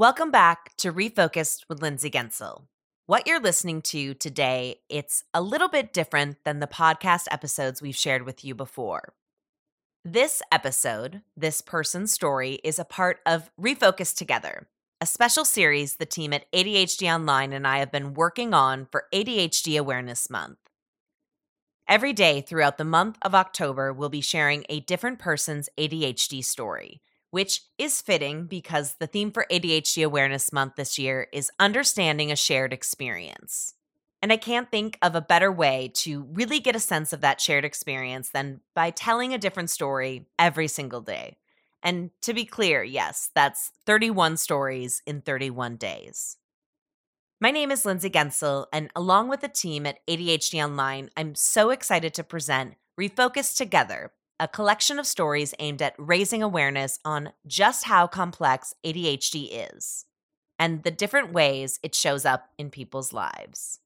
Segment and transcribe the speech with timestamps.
[0.00, 2.66] Welcome back to Refocused with Lindsay Gensel.
[3.06, 7.96] What you're listening to today, it's a little bit different than the podcast episodes we've
[7.96, 9.14] shared with you before.
[10.04, 14.68] This episode, this person's story, is a part of Refocus Together,
[15.00, 19.06] a special series the team at ADHD Online and I have been working on for
[19.12, 20.58] ADHD Awareness Month.
[21.88, 27.02] Every day throughout the month of October, we'll be sharing a different person's ADHD story,
[27.30, 32.36] which is fitting because the theme for ADHD Awareness Month this year is understanding a
[32.36, 33.74] shared experience.
[34.20, 37.40] And I can't think of a better way to really get a sense of that
[37.40, 41.36] shared experience than by telling a different story every single day.
[41.82, 46.36] And to be clear, yes, that's 31 stories in 31 days.
[47.40, 51.70] My name is Lindsay Gensel, and along with the team at ADHD Online, I'm so
[51.70, 54.10] excited to present Refocus Together,
[54.40, 60.04] a collection of stories aimed at raising awareness on just how complex ADHD is
[60.58, 63.80] and the different ways it shows up in people's lives.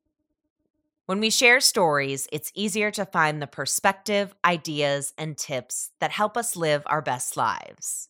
[1.06, 6.36] When we share stories, it's easier to find the perspective, ideas, and tips that help
[6.36, 8.08] us live our best lives.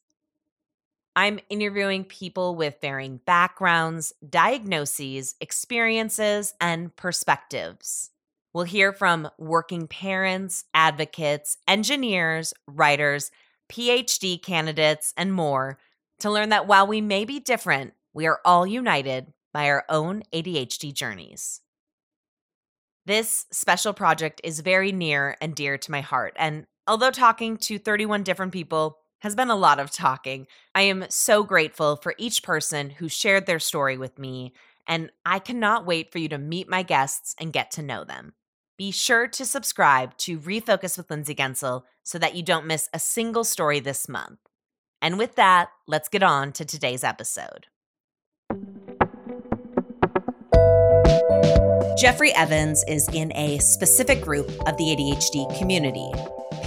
[1.16, 8.11] I'm interviewing people with varying backgrounds, diagnoses, experiences, and perspectives.
[8.54, 13.30] We'll hear from working parents, advocates, engineers, writers,
[13.70, 15.78] PhD candidates, and more
[16.20, 20.22] to learn that while we may be different, we are all united by our own
[20.32, 21.60] ADHD journeys.
[23.06, 26.34] This special project is very near and dear to my heart.
[26.36, 30.48] And although talking to 31 different people has been a lot of talking.
[30.74, 34.52] I am so grateful for each person who shared their story with me,
[34.84, 38.32] and I cannot wait for you to meet my guests and get to know them.
[38.78, 42.98] Be sure to subscribe to Refocus with Lindsay Gensel so that you don't miss a
[42.98, 44.38] single story this month.
[45.00, 47.66] And with that, let's get on to today's episode.
[51.98, 56.10] Geoffrey Evans is in a specific group of the ADHD community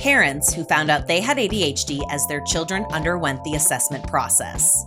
[0.06, 4.85] parents who found out they had ADHD as their children underwent the assessment process.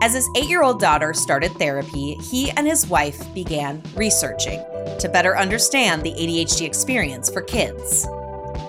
[0.00, 4.64] As his eight year old daughter started therapy, he and his wife began researching
[5.00, 8.06] to better understand the ADHD experience for kids.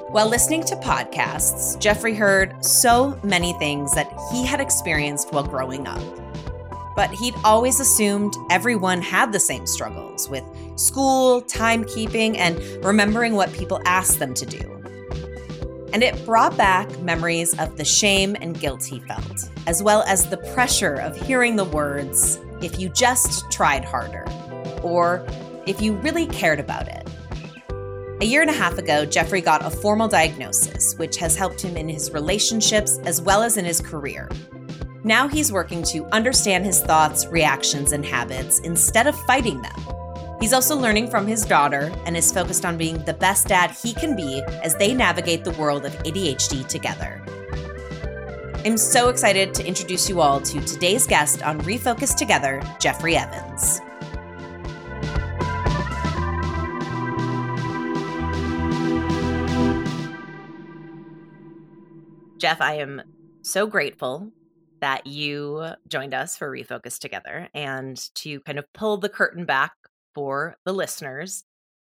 [0.10, 5.86] While listening to podcasts, Geoffrey heard so many things that he had experienced while growing
[5.86, 6.02] up.
[6.96, 10.44] But he'd always assumed everyone had the same struggles with
[10.78, 14.79] school, timekeeping, and remembering what people asked them to do
[15.94, 20.30] and it brought back memories of the shame and guilt he felt, as well as
[20.30, 24.26] the pressure of hearing the words, if you just tried harder,
[24.84, 25.26] or
[25.66, 27.08] if you really cared about it.
[28.22, 31.78] A year and a half ago, Geoffrey got a formal diagnosis, which has helped him
[31.78, 34.30] in his relationships as well as in his career.
[35.04, 39.99] Now he's working to understand his thoughts, reactions, and habits instead of fighting them
[40.40, 43.94] He's also learning from his daughter and is focused on being the best dad he
[43.94, 47.22] can be as they navigate the world of ADHD together.
[48.66, 53.82] I'm so excited to introduce you all to today's guest on Refocus Together, Geoffrey Evans.
[62.38, 63.02] Jeff, I am
[63.42, 64.32] so grateful
[64.80, 69.74] that you joined us for Refocus Together and to kind of pull the curtain back
[70.20, 71.46] for the listeners.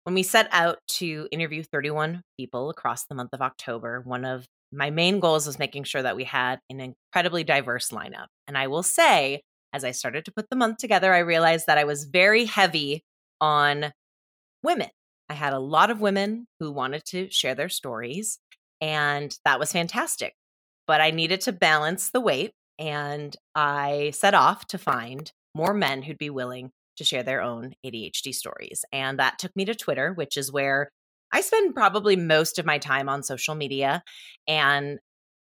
[0.04, 4.48] When we set out to interview 31 people across the month of October, one of
[4.72, 8.26] my main goals was making sure that we had an incredibly diverse lineup.
[8.48, 9.44] And I will say,
[9.74, 13.04] as I started to put the month together, I realized that I was very heavy
[13.40, 13.92] on
[14.64, 14.90] women.
[15.30, 18.40] I had a lot of women who wanted to share their stories,
[18.82, 20.34] and that was fantastic.
[20.88, 26.02] But I needed to balance the weight, and I set off to find more men
[26.02, 28.86] who'd be willing to share their own ADHD stories.
[28.92, 30.90] And that took me to Twitter, which is where
[31.32, 34.04] I spend probably most of my time on social media.
[34.48, 35.00] And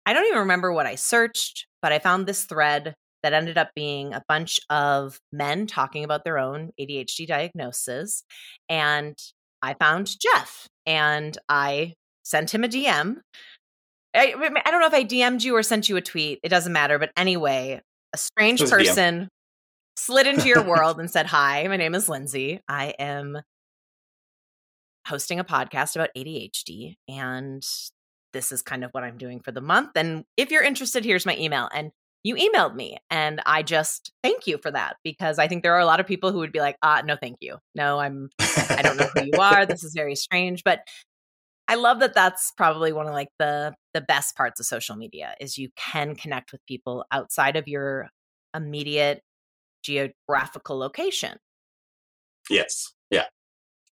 [0.06, 3.70] I don't even remember what I searched, but I found this thread that ended up
[3.74, 8.24] being a bunch of men talking about their own ADHD diagnosis.
[8.68, 9.16] And
[9.62, 11.94] I found Jeff and I
[12.24, 13.16] sent him a DM.
[14.14, 14.34] I,
[14.66, 16.40] I, don't know if I DM'd you or sent you a tweet.
[16.42, 16.98] It doesn't matter.
[16.98, 17.80] But anyway,
[18.12, 19.28] a strange person
[20.00, 22.60] slid into your world and said, Hi, my name is Lindsay.
[22.68, 23.38] I am
[25.06, 27.62] hosting a podcast about ADHD, and
[28.32, 29.90] this is kind of what I'm doing for the month.
[29.96, 31.68] And if you're interested, here's my email.
[31.72, 31.90] And
[32.22, 35.80] you emailed me, and I just thank you for that because I think there are
[35.80, 37.56] a lot of people who would be like, ah, no, thank you.
[37.74, 39.64] No, I'm, I don't know who you are.
[39.70, 40.62] This is very strange.
[40.62, 40.80] But
[41.66, 45.34] I love that that's probably one of like the the best parts of social media
[45.40, 48.08] is you can connect with people outside of your
[48.54, 49.22] immediate
[49.82, 51.38] geographical location.
[52.48, 52.92] Yes.
[53.10, 53.26] Yeah.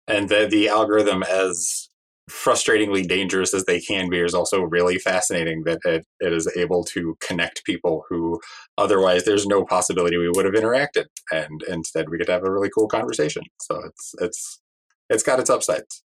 [0.08, 1.90] And the the algorithm as
[2.30, 6.84] frustratingly dangerous as they can be is also really fascinating that it, it is able
[6.84, 8.40] to connect people who
[8.80, 12.52] otherwise there's no possibility we would have interacted and instead we get to have a
[12.52, 14.60] really cool conversation so it's it's
[15.08, 16.02] it's got its upsides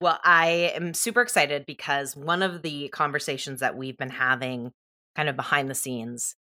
[0.00, 4.72] well i am super excited because one of the conversations that we've been having
[5.14, 6.34] kind of behind the scenes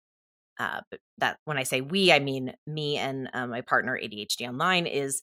[0.58, 0.80] uh,
[1.18, 5.22] that when i say we i mean me and uh, my partner adhd online is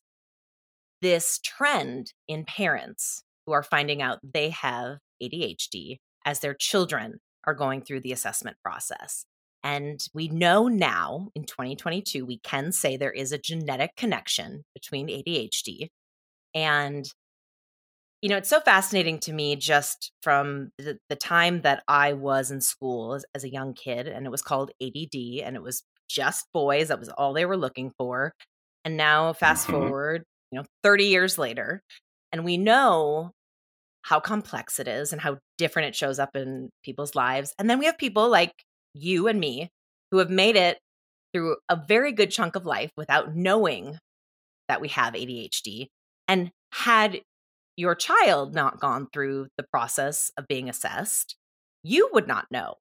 [1.01, 7.53] this trend in parents who are finding out they have ADHD as their children are
[7.53, 9.25] going through the assessment process.
[9.63, 15.07] And we know now in 2022, we can say there is a genetic connection between
[15.07, 15.87] ADHD.
[16.53, 17.05] And,
[18.23, 22.51] you know, it's so fascinating to me just from the, the time that I was
[22.51, 25.83] in school as, as a young kid, and it was called ADD, and it was
[26.09, 26.87] just boys.
[26.87, 28.31] That was all they were looking for.
[28.85, 29.73] And now, fast mm-hmm.
[29.73, 30.23] forward,
[30.53, 31.81] you know, 30 years later,
[32.31, 33.31] and we know
[34.03, 37.53] how complex it is and how different it shows up in people's lives.
[37.59, 38.53] And then we have people like
[38.93, 39.67] you and me
[40.11, 40.77] who have made it
[41.33, 43.97] through a very good chunk of life without knowing
[44.69, 45.87] that we have ADHD.
[46.29, 47.19] And had
[47.75, 51.35] your child not gone through the process of being assessed,
[51.83, 52.75] you would not know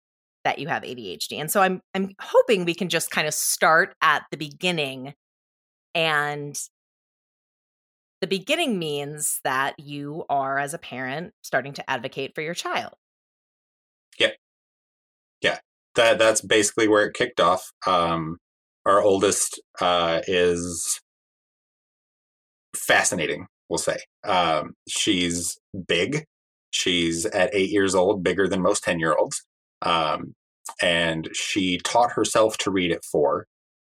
[0.45, 1.41] that you have ADHD.
[1.41, 5.15] And so I'm I'm hoping we can just kind of start at the beginning
[5.95, 6.59] and
[8.23, 12.95] the beginning means that you are, as a parent, starting to advocate for your child.
[14.17, 14.31] Yeah.
[15.41, 15.59] Yeah.
[15.97, 17.73] That that's basically where it kicked off.
[17.85, 18.39] Um,
[18.87, 21.01] our oldest uh, is
[22.77, 23.99] fascinating, we'll say.
[24.23, 25.59] Um, she's
[25.89, 26.27] big.
[26.71, 29.43] She's at eight years old, bigger than most 10 year olds.
[29.83, 30.35] Um,
[30.81, 33.47] and she taught herself to read at four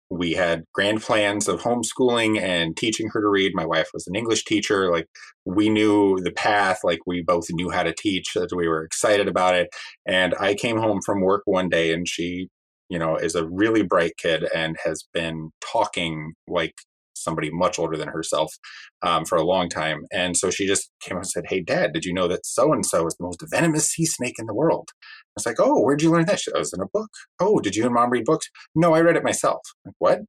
[0.10, 3.54] we had grand plans of homeschooling and teaching her to read.
[3.54, 4.90] My wife was an English teacher.
[4.92, 5.08] Like
[5.46, 9.28] we knew the path, like we both knew how to teach, that we were excited
[9.28, 9.70] about it.
[10.06, 12.48] And I came home from work one day and she,
[12.90, 16.76] you know, is a really bright kid and has been talking like
[17.24, 18.54] somebody much older than herself
[19.02, 20.06] um, for a long time.
[20.12, 22.74] And so she just came up and said, Hey, dad, did you know that so
[22.74, 24.90] and so is the most venomous sea snake in the world?
[25.02, 26.40] I was like, Oh, where'd you learn that?
[26.40, 27.10] She, I was in a book.
[27.40, 28.50] Oh, did you and mom read books?
[28.76, 29.62] No, I read it myself.
[29.86, 30.20] Like, what?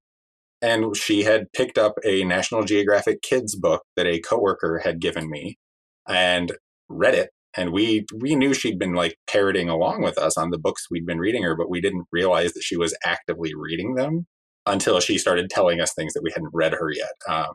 [0.60, 5.30] And she had picked up a National Geographic kids book that a coworker had given
[5.30, 5.56] me
[6.08, 6.52] and
[6.88, 7.30] read it.
[7.56, 11.06] And we we knew she'd been like parroting along with us on the books we'd
[11.06, 14.26] been reading her, but we didn't realize that she was actively reading them
[14.68, 17.12] until she started telling us things that we hadn't read her yet.
[17.28, 17.54] Um,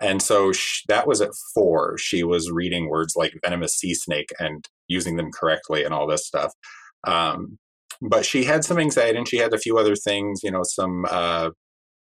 [0.00, 1.96] and so she, that was at four.
[1.96, 6.26] She was reading words like venomous sea snake and using them correctly and all this
[6.26, 6.52] stuff.
[7.04, 7.58] Um,
[8.00, 11.06] but she had some anxiety and she had a few other things, you know, some
[11.08, 11.50] uh,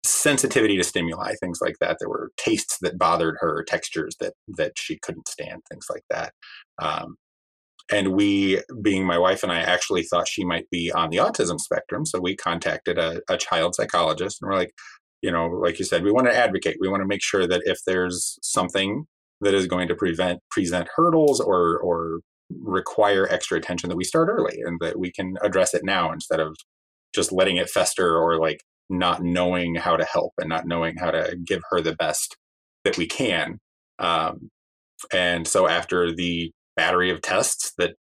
[0.04, 1.98] sensitivity to stimuli, things like that.
[2.00, 6.32] There were tastes that bothered her, textures that that she couldn't stand, things like that.
[6.80, 7.16] Um,
[7.90, 11.60] and we, being my wife and I, actually thought she might be on the autism
[11.60, 12.04] spectrum.
[12.04, 14.72] So we contacted a, a child psychologist and we're like,
[15.22, 16.78] you know, like you said, we want to advocate.
[16.80, 19.06] We want to make sure that if there's something
[19.40, 24.28] that is going to prevent present hurdles or or require extra attention that we start
[24.28, 26.56] early and that we can address it now instead of
[27.12, 31.10] just letting it fester or like not knowing how to help and not knowing how
[31.10, 32.36] to give her the best
[32.84, 33.58] that we can
[33.98, 34.48] um,
[35.12, 37.94] and so after the battery of tests that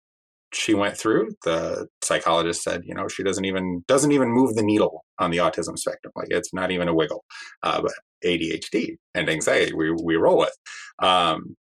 [0.53, 4.63] she went through the psychologist said you know she doesn't even doesn't even move the
[4.63, 7.25] needle on the autism spectrum like it's not even a wiggle
[7.65, 7.93] uh, but
[8.25, 10.57] adhd and anxiety we, we roll with.
[11.01, 11.57] Um,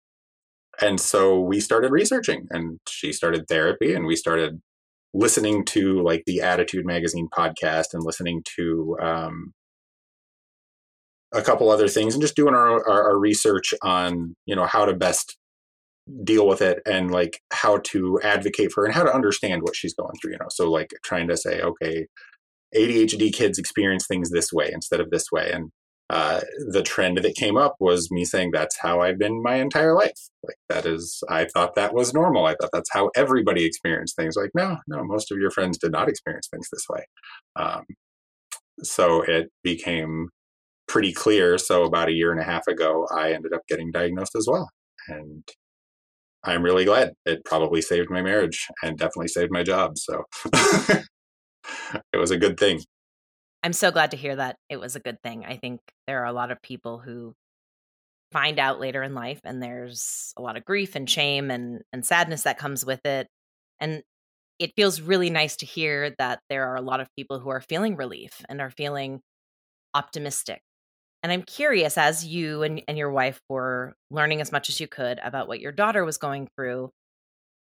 [0.80, 4.60] and so we started researching and she started therapy and we started
[5.14, 9.52] listening to like the ADDitude magazine podcast and listening to um,
[11.32, 14.84] a couple other things and just doing our, our, our research on you know how
[14.84, 15.36] to best
[16.24, 19.94] deal with it and like how to advocate for and how to understand what she's
[19.94, 20.46] going through you know?
[20.50, 22.06] So like trying to say okay
[22.74, 25.70] adhd kids experience things this way instead of this way and
[26.10, 29.94] uh, the trend that came up was me saying that's how i've been my entire
[29.94, 30.18] life.
[30.42, 32.46] Like that is i thought that was normal.
[32.46, 34.34] I thought that's how everybody experienced things.
[34.34, 37.04] Like no no most of your friends did not experience things this way.
[37.56, 37.84] Um,
[38.82, 40.28] so it became
[40.86, 41.58] pretty clear.
[41.58, 44.70] So about a year and a half ago i ended up getting diagnosed as well
[45.08, 45.44] and
[46.44, 47.12] I'm really glad.
[47.26, 49.98] It probably saved my marriage and definitely saved my job.
[49.98, 52.80] So it was a good thing.
[53.62, 55.44] I'm so glad to hear that it was a good thing.
[55.44, 57.34] I think there are a lot of people who
[58.30, 62.04] find out later in life and there's a lot of grief and shame and and
[62.04, 63.26] sadness that comes with it.
[63.80, 64.02] And
[64.58, 67.60] it feels really nice to hear that there are a lot of people who are
[67.60, 69.20] feeling relief and are feeling
[69.94, 70.60] optimistic.
[71.22, 74.86] And I'm curious, as you and, and your wife were learning as much as you
[74.86, 76.92] could about what your daughter was going through,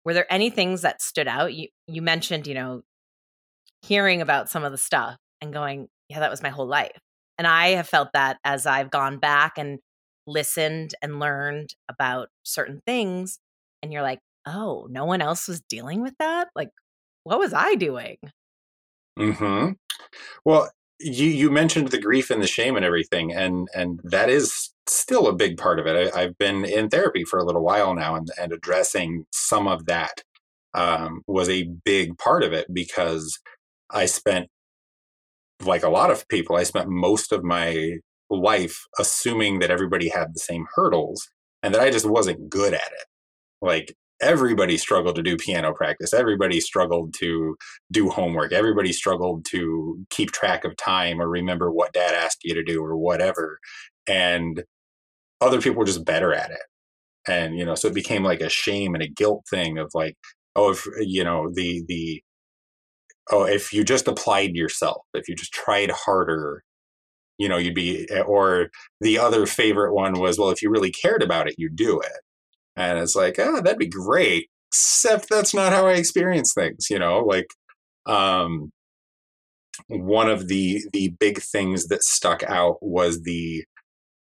[0.05, 1.55] were there any things that stood out?
[1.55, 2.83] You you mentioned, you know,
[3.83, 6.99] hearing about some of the stuff and going, yeah, that was my whole life.
[7.39, 9.81] And I have felt that as I've gone back and
[10.27, 13.39] listened and learned about certain things
[13.83, 16.71] and you're like, "Oh, no one else was dealing with that?" Like,
[17.25, 18.19] what was I doing?
[19.19, 19.77] Mhm.
[20.45, 20.71] Well,
[21.05, 25.29] you you mentioned the grief and the shame and everything and and that is still
[25.29, 26.15] a big part of it.
[26.15, 29.87] I, have been in therapy for a little while now and, and addressing some of
[29.87, 30.23] that
[30.75, 33.39] um, was a big part of it because
[33.91, 34.49] I spent
[35.63, 40.35] like a lot of people, I spent most of my life assuming that everybody had
[40.35, 41.31] the same hurdles
[41.63, 43.07] and that I just wasn't good at it.
[43.63, 46.15] Like everybody struggled to do piano practice.
[46.15, 47.57] Everybody struggled to
[47.93, 48.53] do homework.
[48.53, 52.83] Everybody struggled to keep track of time or remember what dad asked you to do
[52.83, 53.59] or whatever.
[54.09, 54.65] And
[55.41, 56.63] other people were just better at it.
[57.29, 60.17] And, you know, so it became like a shame and a guilt thing of like,
[60.57, 62.23] oh, if, you know, the, the,
[63.31, 66.63] oh, if you just applied yourself, if you just tried harder,
[67.39, 68.69] you know, you'd be, eh, or
[69.01, 72.13] the other favorite one was, well, if you really cared about it, you'd do it.
[72.77, 74.49] And it's like, oh, that'd be great.
[74.71, 77.47] Except that's not how I experience things, you know, like,
[78.07, 78.71] um,
[79.89, 83.65] one of the the big things that stuck out was the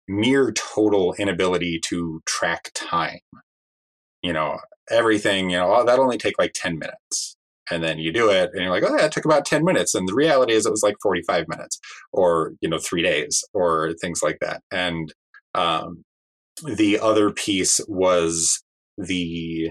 [0.08, 3.20] near total inability to track time.
[4.22, 4.58] You know,
[4.90, 7.36] everything, you know, oh, that only take like 10 minutes.
[7.70, 9.94] And then you do it and you're like, oh, yeah, it took about 10 minutes.
[9.94, 11.78] And the reality is it was like 45 minutes
[12.12, 14.62] or, you know, three days or things like that.
[14.72, 15.14] And
[15.54, 16.02] um,
[16.64, 18.62] the other piece was
[18.98, 19.70] the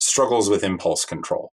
[0.00, 1.50] struggles with impulse control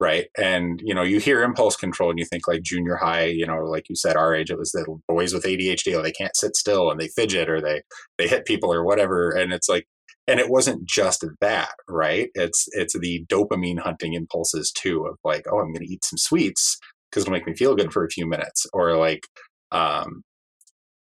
[0.00, 0.26] right?
[0.36, 3.64] And you know you hear impulse control and you think like junior high you know
[3.64, 6.56] like you said our age it was the boys with adhd oh they can't sit
[6.56, 7.82] still and they fidget or they
[8.16, 9.30] they hit people or whatever.
[9.30, 9.86] And it's like
[10.26, 12.30] and it wasn't just that right?
[12.34, 16.18] It's it's the dopamine hunting impulses too of like oh i'm going to eat some
[16.18, 16.78] sweets
[17.10, 19.26] because it'll make me feel good for a few minutes or like
[19.72, 20.22] um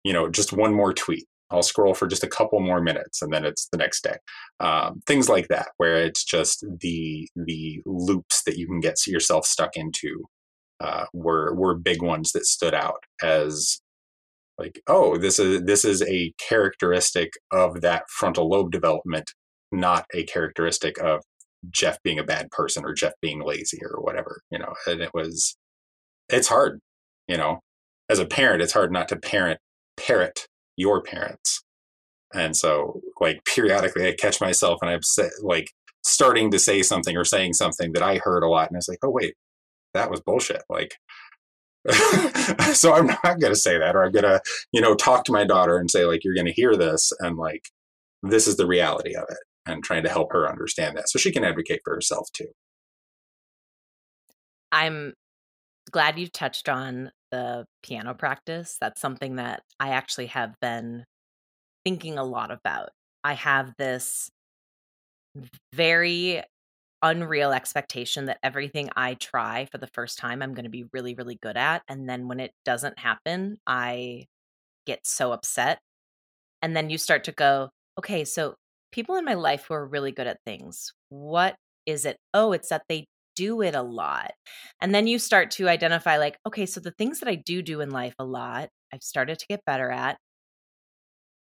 [0.04, 3.32] you know just one more tweet I'll scroll for just a couple more minutes and
[3.32, 4.16] then it's the next day.
[4.60, 9.46] Um, things like that, where it's just the the loops that you can get yourself
[9.46, 10.24] stuck into
[10.80, 13.80] uh, were were big ones that stood out as
[14.58, 19.32] like, oh, this is this is a characteristic of that frontal lobe development,
[19.72, 21.22] not a characteristic of
[21.70, 24.74] Jeff being a bad person or Jeff being lazy or whatever, you know.
[24.86, 25.56] And it was,
[26.28, 26.80] it's hard,
[27.28, 27.60] you know.
[28.08, 29.58] As a parent, it's hard not to parent
[29.96, 31.62] parrot your parents.
[32.34, 35.00] And so, like, periodically I catch myself and I'm
[35.42, 35.70] like
[36.02, 38.68] starting to say something or saying something that I heard a lot.
[38.68, 39.34] And I was like, oh, wait,
[39.94, 40.62] that was bullshit.
[40.68, 40.96] Like,
[42.72, 44.40] so I'm not going to say that, or I'm going to,
[44.72, 47.12] you know, talk to my daughter and say, like, you're going to hear this.
[47.20, 47.68] And like,
[48.22, 49.38] this is the reality of it.
[49.66, 52.48] And trying to help her understand that so she can advocate for herself too.
[54.72, 55.14] I'm
[55.90, 58.76] glad you touched on the piano practice.
[58.80, 61.04] That's something that I actually have been
[61.84, 62.90] thinking a lot about.
[63.24, 64.30] I have this
[65.74, 66.42] very
[67.02, 71.14] unreal expectation that everything I try for the first time, I'm going to be really,
[71.14, 71.82] really good at.
[71.88, 74.26] And then when it doesn't happen, I
[74.86, 75.80] get so upset.
[76.62, 78.54] And then you start to go, okay, so
[78.92, 82.16] people in my life who are really good at things, what is it?
[82.32, 84.32] Oh, it's that they do it a lot.
[84.80, 87.80] And then you start to identify, like, okay, so the things that I do do
[87.80, 90.18] in life a lot, I've started to get better at.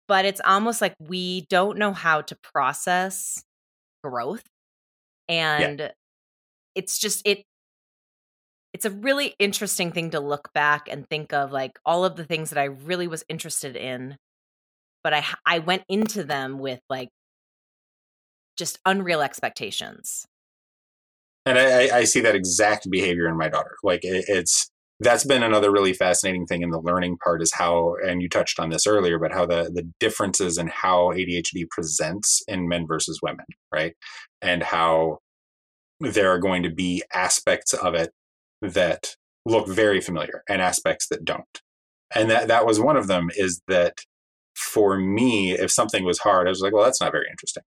[0.07, 3.43] But it's almost like we don't know how to process
[4.03, 4.43] growth.
[5.29, 5.91] And yeah.
[6.75, 7.43] it's just, it,
[8.73, 12.23] it's a really interesting thing to look back and think of like all of the
[12.23, 14.17] things that I really was interested in,
[15.03, 17.09] but I I went into them with like
[18.57, 20.25] just unreal expectations
[21.45, 23.75] and I, I, see that exact behavior in my daughter.
[23.83, 24.69] Like it, it's
[24.99, 28.59] that's been another really fascinating thing in the learning part is how, and you touched
[28.59, 33.19] on this earlier, but how the the differences in how ADHD presents in men versus
[33.21, 33.95] women, right?
[34.41, 35.19] And how
[35.99, 38.11] there are going to be aspects of it
[38.61, 41.61] that look very familiar and aspects that don't.
[42.13, 43.99] And that that was one of them is that
[44.55, 47.63] for me, if something was hard, I was like, well, that's not very interesting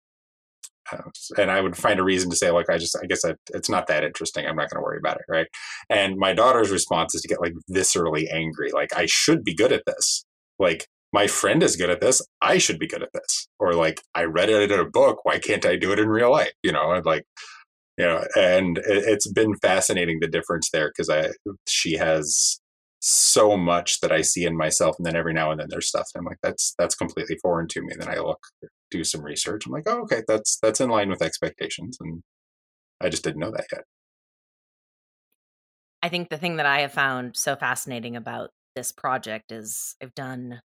[1.38, 3.70] and I would find a reason to say, like, I just, I guess I, it's
[3.70, 4.46] not that interesting.
[4.46, 5.48] I'm not going to worry about it, right?
[5.90, 9.72] And my daughter's response is to get like viscerally angry, like, I should be good
[9.72, 10.26] at this.
[10.60, 12.22] Like, my friend is good at this.
[12.42, 13.48] I should be good at this.
[13.60, 15.26] Or like, I read it in a book.
[15.26, 16.54] Why can't I do it in real life?
[16.64, 17.24] You know, and like,
[17.98, 21.32] you know, and it's been fascinating the difference there because I
[21.68, 22.60] she has
[23.02, 26.08] so much that I see in myself, and then every now and then there's stuff
[26.16, 27.94] And I'm like, that's that's completely foreign to me.
[27.98, 28.40] then I look,
[28.92, 29.66] do some research.
[29.66, 32.24] I'm like, oh, okay, that's that's in line with expectations, and
[33.02, 33.84] I just didn't know that yet.
[36.02, 40.16] I think the thing that I have found so fascinating about this project is I've
[40.16, 40.62] done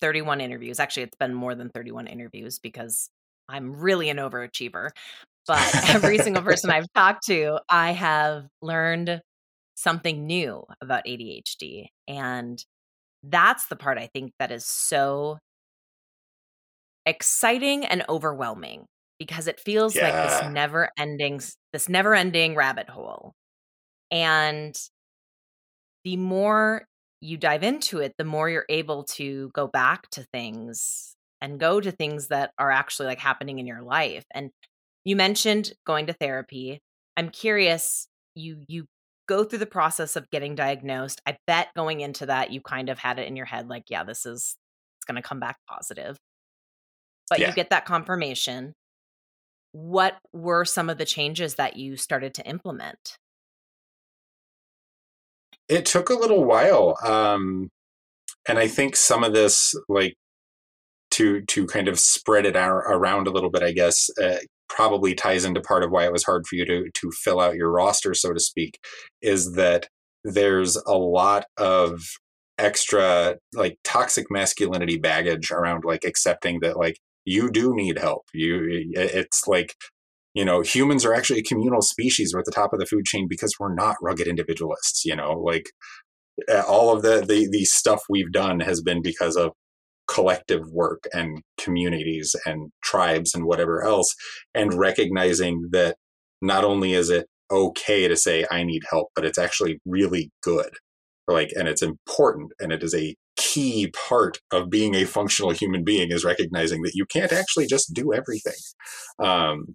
[0.00, 0.80] 31 interviews.
[0.80, 3.10] Actually, it's been more than 31 interviews because
[3.48, 4.90] I'm really an overachiever.
[5.46, 9.20] But every single person I've talked to, I have learned
[9.74, 11.86] something new about ADHD.
[12.08, 12.62] And
[13.22, 15.38] that's the part I think that is so
[17.06, 18.86] exciting and overwhelming
[19.18, 20.02] because it feels yeah.
[20.02, 21.40] like this never ending
[21.72, 23.32] this never ending rabbit hole.
[24.10, 24.74] And
[26.04, 26.84] the more
[27.20, 31.80] you dive into it, the more you're able to go back to things and go
[31.80, 34.24] to things that are actually like happening in your life.
[34.34, 34.50] And
[35.04, 36.80] you mentioned going to therapy.
[37.16, 38.86] I'm curious, you you
[39.28, 41.20] go through the process of getting diagnosed.
[41.26, 44.04] I bet going into that you kind of had it in your head like, yeah,
[44.04, 44.56] this is
[44.98, 46.16] it's going to come back positive.
[47.28, 47.48] But yeah.
[47.48, 48.72] you get that confirmation.
[49.72, 53.18] What were some of the changes that you started to implement?
[55.68, 56.96] It took a little while.
[57.02, 57.70] Um
[58.48, 60.14] and I think some of this like
[61.12, 64.36] to to kind of spread it out around a little bit, I guess, uh,
[64.68, 67.54] probably ties into part of why it was hard for you to to fill out
[67.56, 68.78] your roster, so to speak,
[69.22, 69.88] is that
[70.24, 72.02] there's a lot of
[72.58, 78.22] extra like toxic masculinity baggage around like accepting that like you do need help.
[78.32, 79.74] You it's like
[80.34, 82.32] you know humans are actually a communal species.
[82.32, 85.32] We're at the top of the food chain because we're not rugged individualists you know?
[85.32, 85.70] Like
[86.68, 89.52] all of the, the the stuff we've done has been because of
[90.08, 94.14] collective work and communities and tribes and whatever else
[94.54, 95.96] and recognizing that
[96.40, 100.70] not only is it okay to say i need help but it's actually really good.
[101.28, 105.84] Like and it's important and it is a key part of being a functional human
[105.84, 108.54] being is recognizing that you can't actually just do everything
[109.22, 109.74] um,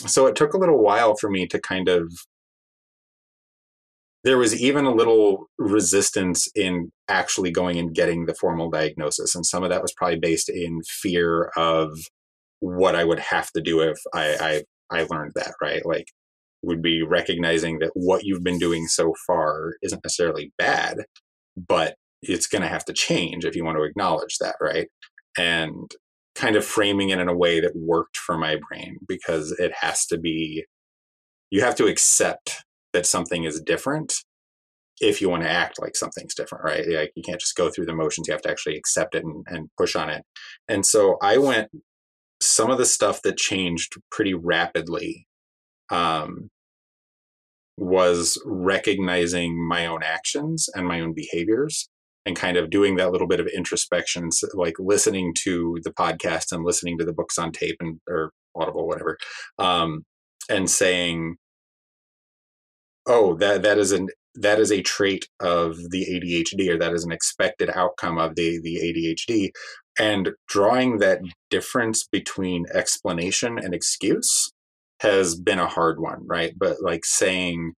[0.00, 2.10] so it took a little while for me to kind of
[4.26, 9.36] there was even a little resistance in actually going and getting the formal diagnosis.
[9.36, 11.96] And some of that was probably based in fear of
[12.58, 15.86] what I would have to do if I, I, I learned that, right?
[15.86, 16.08] Like,
[16.62, 21.04] would be recognizing that what you've been doing so far isn't necessarily bad,
[21.56, 21.94] but
[22.28, 24.88] it's going to have to change if you want to acknowledge that, right?
[25.38, 25.90] And
[26.34, 30.06] kind of framing it in a way that worked for my brain because it has
[30.06, 30.64] to be,
[31.50, 34.12] you have to accept that something is different
[35.00, 36.86] if you want to act like something's different, right?
[36.88, 38.28] Like you can't just go through the motions.
[38.28, 40.22] You have to actually accept it and, and push on it.
[40.68, 41.68] And so I went
[42.40, 45.26] some of the stuff that changed pretty rapidly
[45.90, 46.50] um,
[47.76, 51.88] was recognizing my own actions and my own behaviors
[52.26, 56.64] and kind of doing that little bit of introspection, like listening to the podcast and
[56.64, 59.16] listening to the books on tape and or Audible, whatever,
[59.58, 60.04] um,
[60.50, 61.36] and saying,
[63.06, 67.04] oh that that is an that is a trait of the ADHD or that is
[67.04, 69.50] an expected outcome of the the ADHD
[69.98, 74.52] and drawing that difference between explanation and excuse
[75.00, 76.52] has been a hard one right?
[76.56, 77.74] But like saying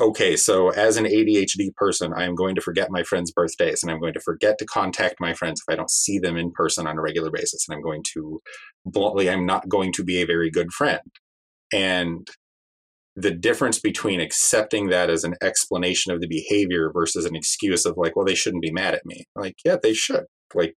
[0.00, 3.90] okay so as an ADHD person I am going to forget my friends birthdays and
[3.90, 6.86] I'm going to forget to contact my friends if I don't see them in person
[6.86, 8.40] on a regular basis and I'm going to
[8.86, 11.00] bluntly I'm not going to be a very good friend
[11.72, 12.28] and
[13.20, 17.96] the difference between accepting that as an explanation of the behavior versus an excuse of
[17.96, 19.24] like, well, they shouldn't be mad at me.
[19.34, 20.24] Like, yeah, they should.
[20.54, 20.74] Like,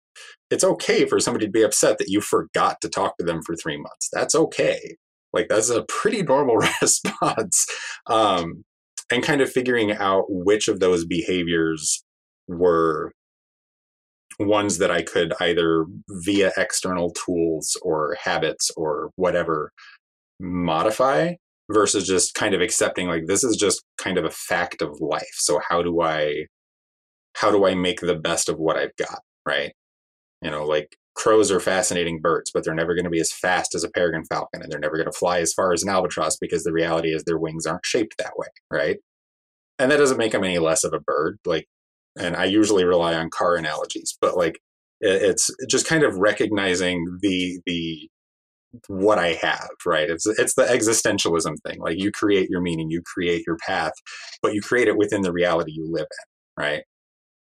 [0.50, 3.54] it's okay for somebody to be upset that you forgot to talk to them for
[3.56, 4.08] three months.
[4.10, 4.96] That's okay.
[5.34, 7.66] Like, that's a pretty normal response.
[8.06, 8.64] Um,
[9.10, 12.04] and kind of figuring out which of those behaviors
[12.48, 13.12] were
[14.38, 19.72] ones that I could either via external tools or habits or whatever
[20.40, 21.34] modify
[21.70, 25.34] versus just kind of accepting like this is just kind of a fact of life.
[25.34, 26.46] So how do i
[27.36, 29.72] how do i make the best of what i've got right?
[30.42, 33.74] You know like crows are fascinating birds but they're never going to be as fast
[33.74, 36.36] as a peregrine falcon and they're never going to fly as far as an albatross
[36.36, 38.98] because the reality is their wings aren't shaped that way right
[39.78, 41.66] and that doesn't make them any less of a bird like
[42.18, 44.60] and i usually rely on car analogies but like
[45.02, 48.08] it's just kind of recognizing the the
[48.88, 50.08] what I have, right?
[50.08, 51.80] It's it's the existentialism thing.
[51.80, 53.92] Like you create your meaning, you create your path,
[54.42, 56.82] but you create it within the reality you live in, right?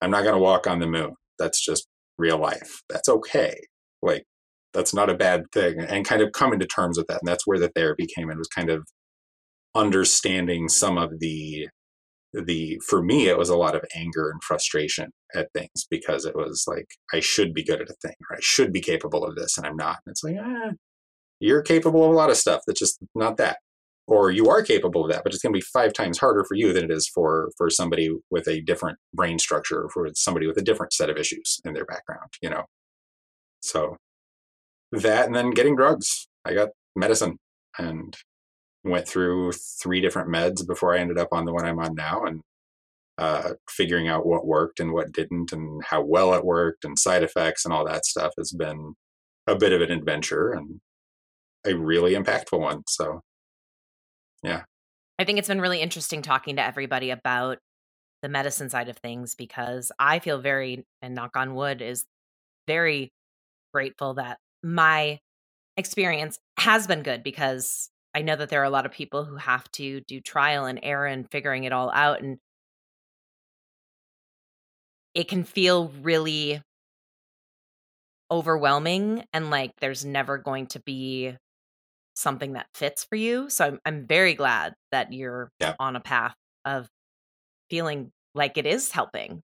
[0.02, 1.14] I'm not going to walk on the moon.
[1.38, 1.86] That's just
[2.18, 2.82] real life.
[2.88, 3.58] That's okay.
[4.02, 4.24] Like
[4.76, 7.46] that's not a bad thing and kind of coming to terms with that and that's
[7.46, 8.86] where the therapy came in was kind of
[9.74, 11.66] understanding some of the
[12.34, 16.36] the for me it was a lot of anger and frustration at things because it
[16.36, 19.34] was like i should be good at a thing or i should be capable of
[19.34, 20.72] this and i'm not and it's like eh,
[21.40, 23.56] you're capable of a lot of stuff that's just not that
[24.08, 26.54] or you are capable of that but it's going to be five times harder for
[26.54, 30.56] you than it is for for somebody with a different brain structure for somebody with
[30.56, 32.64] a different set of issues in their background you know
[33.62, 33.96] so
[34.92, 37.36] that and then getting drugs i got medicine
[37.78, 38.16] and
[38.86, 42.24] went through three different meds before I ended up on the one I'm on now
[42.24, 42.40] and
[43.18, 47.22] uh, figuring out what worked and what didn't and how well it worked and side
[47.22, 48.94] effects and all that stuff has been
[49.46, 50.80] a bit of an adventure and
[51.66, 52.82] a really impactful one.
[52.88, 53.20] So,
[54.46, 54.62] yeah.
[55.18, 57.58] I think it's been really interesting talking to everybody about
[58.22, 62.04] the medicine side of things because I feel very, and knock on wood, is
[62.66, 63.12] very
[63.72, 65.18] grateful that my
[65.76, 69.36] experience has been good because I know that there are a lot of people who
[69.36, 72.22] have to do trial and error and figuring it all out.
[72.22, 72.38] And
[75.14, 76.62] it can feel really
[78.30, 81.36] overwhelming and like there's never going to be
[82.16, 83.48] something that fits for you.
[83.50, 85.74] So I'm I'm very glad that you're yeah.
[85.78, 86.88] on a path of
[87.70, 89.42] feeling like it is helping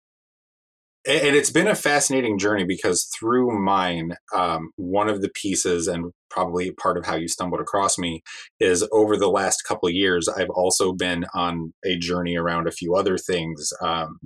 [1.07, 6.11] and it's been a fascinating journey because through mine um, one of the pieces and
[6.29, 8.21] probably part of how you stumbled across me
[8.59, 12.71] is over the last couple of years i've also been on a journey around a
[12.71, 14.19] few other things um,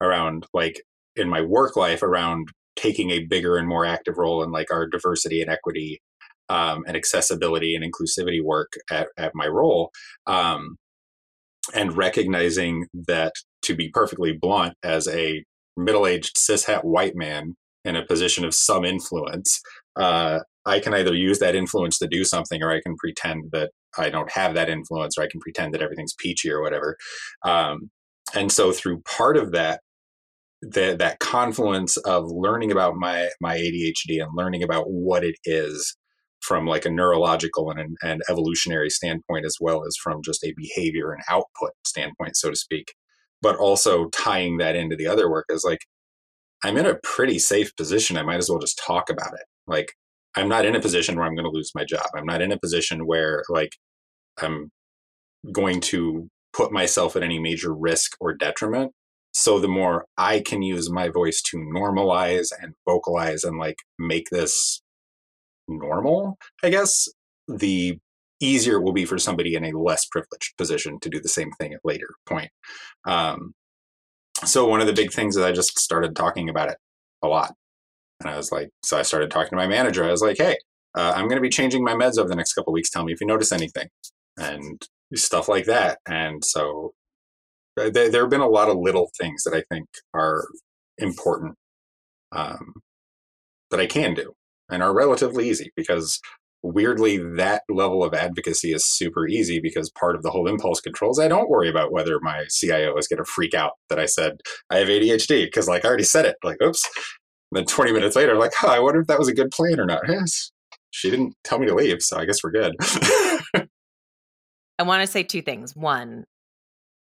[0.00, 0.82] around like
[1.16, 4.86] in my work life around taking a bigger and more active role in like our
[4.86, 6.00] diversity and equity
[6.48, 9.90] um, and accessibility and inclusivity work at, at my role
[10.26, 10.76] um,
[11.74, 15.44] and recognizing that to be perfectly blunt as a
[15.76, 19.60] middle-aged cishet white man in a position of some influence
[19.96, 23.70] uh, i can either use that influence to do something or i can pretend that
[23.96, 26.96] i don't have that influence or i can pretend that everything's peachy or whatever.
[27.44, 27.90] Um,
[28.34, 29.80] and so through part of that
[30.62, 35.96] the, that confluence of learning about my my adhd and learning about what it is
[36.42, 41.12] from like a neurological and and evolutionary standpoint as well as from just a behavior
[41.12, 42.94] and output standpoint so to speak.
[43.40, 45.80] But also tying that into the other work is like
[46.64, 49.46] i'm in a pretty safe position i might as well just talk about it.
[49.66, 49.92] Like
[50.36, 52.06] i'm not in a position where i'm going to lose my job.
[52.16, 53.76] I'm not in a position where like
[54.40, 54.70] i'm
[55.52, 58.92] going to put myself at any major risk or detriment.
[59.32, 64.28] So the more i can use my voice to normalize and vocalize and like make
[64.30, 64.81] this
[65.68, 67.08] normal i guess
[67.48, 67.98] the
[68.42, 71.50] easier it will be for somebody in a less privileged position to do the same
[71.52, 72.50] thing at later point.
[73.06, 73.54] Um,
[74.44, 76.76] so one of the big things is I just started talking about it
[77.22, 77.54] a lot.
[78.20, 80.04] And I was like, so I started talking to my manager.
[80.04, 80.56] I was like, hey,
[80.96, 82.90] uh, I'm going to be changing my meds over the next couple weeks.
[82.90, 83.88] Tell me if you notice anything
[84.36, 84.82] and
[85.14, 85.98] stuff like that.
[86.06, 86.94] And so
[87.80, 90.46] uh, there, there have been a lot of little things that I think are
[90.98, 91.54] important
[92.32, 92.74] um,
[93.70, 94.34] that I can do
[94.72, 96.20] and are relatively easy because
[96.62, 101.18] weirdly that level of advocacy is super easy because part of the whole impulse controls
[101.18, 104.40] i don't worry about whether my cio is going to freak out that i said
[104.70, 106.88] i have adhd because like i already said it like oops.
[107.50, 109.78] And then 20 minutes later like oh, i wonder if that was a good plan
[109.78, 110.02] or not.
[110.08, 110.50] Yes.
[110.90, 112.74] She didn't tell me to leave so i guess we're good.
[114.78, 115.76] I want to say two things.
[115.76, 116.24] One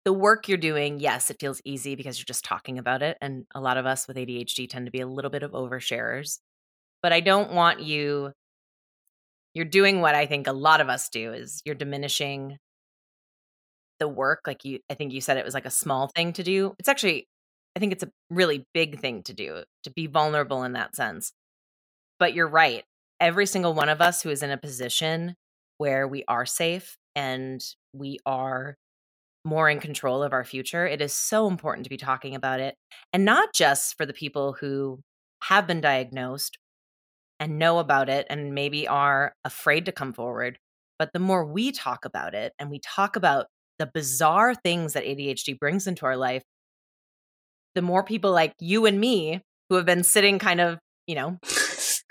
[0.05, 3.45] the work you're doing yes it feels easy because you're just talking about it and
[3.55, 6.39] a lot of us with adhd tend to be a little bit of oversharers
[7.03, 8.33] but i don't want you
[9.59, 12.59] you're doing what I think a lot of us do is you're diminishing
[13.99, 16.45] the work like you I think you said it was like a small thing to
[16.45, 16.75] do.
[16.79, 17.27] It's actually
[17.75, 21.33] I think it's a really big thing to do to be vulnerable in that sense.
[22.21, 22.85] But you're right.
[23.21, 25.35] Every single one of us who is in a position
[25.79, 27.61] where we are safe and
[27.93, 28.77] we are
[29.45, 32.77] more in control of our future, it is so important to be talking about it.
[33.13, 35.01] And not just for the people who
[35.43, 36.59] have been diagnosed
[37.41, 40.59] and know about it and maybe are afraid to come forward.
[40.99, 43.47] But the more we talk about it and we talk about
[43.79, 46.43] the bizarre things that ADHD brings into our life,
[47.75, 51.39] the more people like you and me who have been sitting kind of, you know,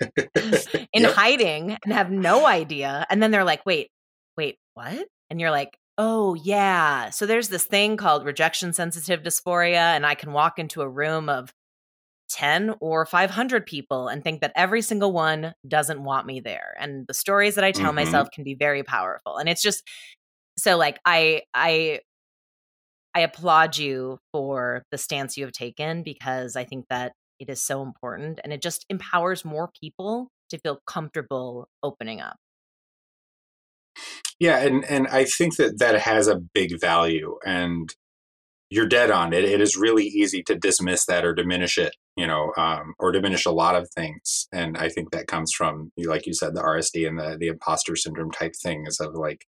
[0.00, 1.12] in yep.
[1.12, 3.06] hiding and have no idea.
[3.10, 3.90] And then they're like, wait,
[4.36, 5.06] wait, what?
[5.28, 7.10] And you're like, oh, yeah.
[7.10, 9.94] So there's this thing called rejection sensitive dysphoria.
[9.94, 11.52] And I can walk into a room of
[12.38, 17.06] 10 or 500 people and think that every single one doesn't want me there and
[17.06, 17.96] the stories that i tell mm-hmm.
[17.96, 19.82] myself can be very powerful and it's just
[20.56, 22.00] so like i i
[23.14, 27.62] i applaud you for the stance you have taken because i think that it is
[27.62, 32.36] so important and it just empowers more people to feel comfortable opening up.
[34.38, 37.92] Yeah, and and I think that that has a big value, and
[38.70, 39.44] you're dead on it.
[39.44, 43.46] It is really easy to dismiss that or diminish it, you know, um, or diminish
[43.46, 44.48] a lot of things.
[44.52, 47.46] And I think that comes from, you, like you said, the RSD and the the
[47.46, 49.46] imposter syndrome type things of like.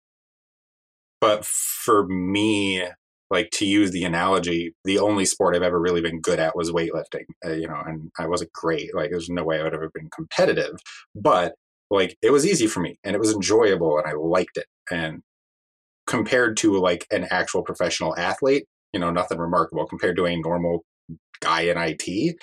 [1.20, 2.86] But for me,
[3.30, 6.72] like to use the analogy, the only sport I've ever really been good at was
[6.72, 8.96] weightlifting, uh, you know, and I wasn't great.
[8.96, 10.76] Like there's no way I would have ever been competitive,
[11.16, 11.56] but
[11.90, 14.68] like it was easy for me and it was enjoyable and I liked it.
[14.92, 15.22] And
[16.08, 20.84] compared to like an actual professional athlete, you know, nothing remarkable compared to a normal
[21.40, 22.36] guy in IT.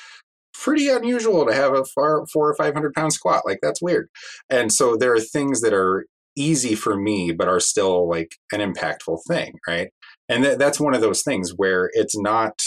[0.55, 3.43] Pretty unusual to have a far, four or five hundred pound squat.
[3.47, 4.09] Like that's weird.
[4.51, 6.07] And so there are things that are
[6.37, 9.91] easy for me, but are still like an impactful thing, right?
[10.29, 12.61] And th- that's one of those things where it's not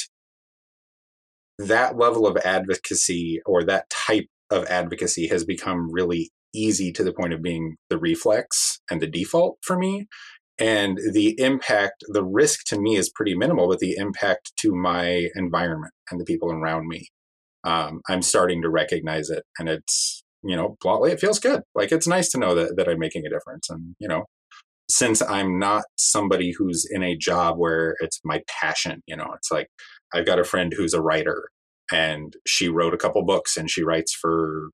[1.59, 7.13] that level of advocacy or that type of advocacy has become really easy to the
[7.13, 10.07] point of being the reflex and the default for me.
[10.59, 15.29] And the impact, the risk to me is pretty minimal, but the impact to my
[15.35, 17.07] environment and the people around me,
[17.63, 19.43] um, I'm starting to recognize it.
[19.57, 21.61] And it's, you know, bluntly, it feels good.
[21.73, 23.69] Like it's nice to know that, that I'm making a difference.
[23.69, 24.25] And, you know,
[24.89, 29.51] since I'm not somebody who's in a job where it's my passion, you know, it's
[29.51, 29.67] like
[30.13, 31.49] I've got a friend who's a writer
[31.91, 34.69] and she wrote a couple books and she writes for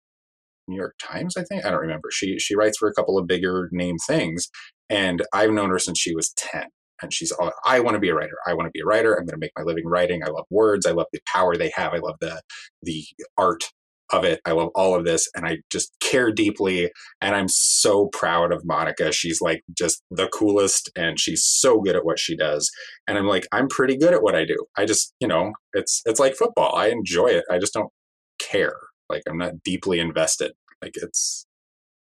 [0.68, 1.66] New York Times, I think.
[1.66, 2.10] I don't remember.
[2.12, 4.50] She she writes for a couple of bigger name things,
[4.90, 6.66] and I've known her since she was ten.
[7.02, 8.36] And she's all, I want to be a writer.
[8.46, 9.14] I want to be a writer.
[9.16, 10.22] I'm going to make my living writing.
[10.24, 10.86] I love words.
[10.86, 11.94] I love the power they have.
[11.94, 12.42] I love the
[12.84, 13.06] the
[13.38, 13.64] art
[14.12, 14.42] of it.
[14.46, 16.92] I love all of this, and I just care deeply.
[17.22, 19.12] And I'm so proud of Monica.
[19.12, 22.70] She's like just the coolest, and she's so good at what she does.
[23.08, 24.58] And I'm like, I'm pretty good at what I do.
[24.78, 26.76] I just, you know, it's it's like football.
[26.76, 27.46] I enjoy it.
[27.52, 27.92] I just don't
[28.40, 28.76] care.
[29.10, 30.52] Like I'm not deeply invested.
[30.82, 31.46] Like it's,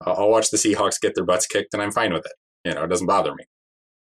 [0.07, 2.33] I'll watch the Seahawks get their butts kicked and I'm fine with it.
[2.65, 3.45] You know, it doesn't bother me.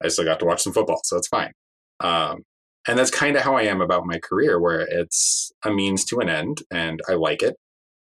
[0.04, 1.52] I still got to watch some football, so it's fine.
[2.00, 2.44] Um,
[2.88, 6.20] and that's kind of how I am about my career, where it's a means to
[6.20, 7.56] an end, and I like it.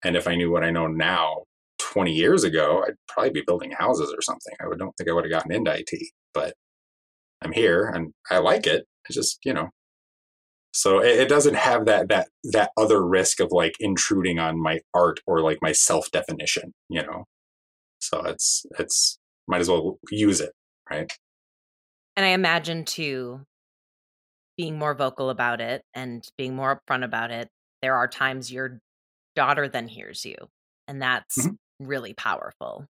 [0.03, 1.43] And if I knew what I know now,
[1.79, 4.53] 20 years ago, I'd probably be building houses or something.
[4.61, 5.89] I don't think I would have gotten into IT,
[6.33, 6.53] but
[7.41, 8.85] I'm here and I like it.
[9.05, 9.69] It's just, you know,
[10.71, 14.79] so it, it, doesn't have that that that other risk of like intruding on my
[14.93, 17.25] art or like my self definition you know
[17.99, 19.18] so it's it's
[19.49, 20.53] might as well use it
[20.89, 21.11] right?
[22.15, 23.41] And i imagine too
[24.57, 27.49] being more vocal about it and being more upfront about it
[27.81, 28.81] there are times your
[29.35, 30.35] daughter then hears you
[30.89, 31.85] and that's mm-hmm.
[31.87, 32.87] really powerful.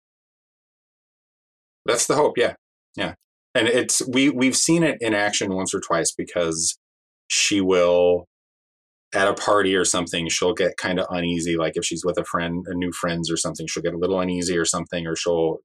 [1.86, 2.56] That's the hope yeah
[2.96, 3.14] yeah.
[3.54, 6.78] And it's we we've seen it in action once or twice because
[7.28, 8.26] she will
[9.14, 12.24] at a party or something she'll get kind of uneasy like if she's with a
[12.24, 15.58] friend a new friends or something she'll get a little uneasy or something or she'll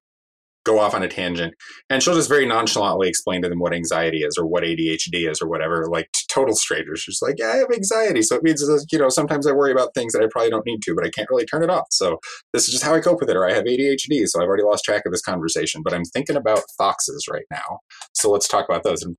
[0.64, 1.54] go off on a tangent
[1.90, 5.40] and she'll just very nonchalantly explain to them what anxiety is or what ADHD is
[5.40, 8.78] or whatever like total strangers she's like yeah I have anxiety so it means uh,
[8.90, 11.10] you know sometimes I worry about things that I probably don't need to but I
[11.10, 12.18] can't really turn it off so
[12.52, 14.64] this is just how I cope with it or I have ADHD so I've already
[14.64, 17.80] lost track of this conversation but I'm thinking about foxes right now
[18.14, 19.16] so let's talk about those and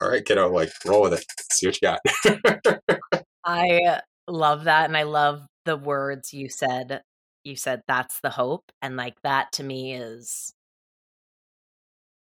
[0.00, 1.24] all right, kiddo, like roll with it.
[1.52, 3.20] See what you got.
[3.44, 4.86] I love that.
[4.86, 7.02] And I love the words you said.
[7.44, 8.64] You said that's the hope.
[8.82, 10.53] And like that to me is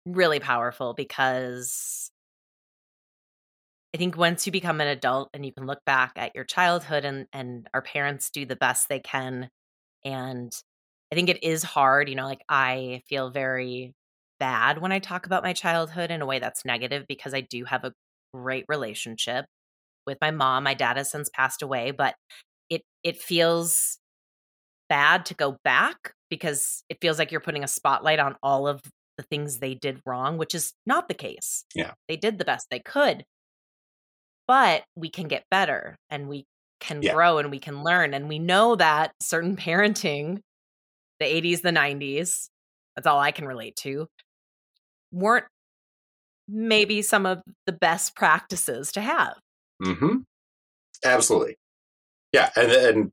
[0.06, 2.10] really powerful because
[3.94, 7.04] I think once you become an adult and you can look back at your childhood
[7.04, 9.50] and and our parents do the best they can
[10.04, 10.52] and
[11.12, 13.94] I think it is hard, you know, like I feel very
[14.40, 17.64] bad when I talk about my childhood in a way that's negative because I do
[17.64, 17.94] have a
[18.34, 19.46] great relationship
[20.06, 20.64] with my mom.
[20.64, 22.16] My dad has since passed away, but
[22.70, 23.98] it it feels
[24.88, 28.82] bad to go back because it feels like you're putting a spotlight on all of
[29.16, 31.64] the things they did wrong, which is not the case.
[31.74, 31.92] Yeah.
[32.08, 33.24] They did the best they could.
[34.46, 36.44] But we can get better and we
[36.80, 37.14] can yeah.
[37.14, 40.40] grow and we can learn and we know that certain parenting
[41.18, 42.48] the 80s the 90s
[42.94, 44.08] that's all I can relate to
[45.12, 45.46] weren't
[46.48, 49.34] maybe some of the best practices to have.
[49.82, 50.18] Mm-hmm.
[51.04, 51.56] Absolutely.
[52.32, 53.12] Yeah, and and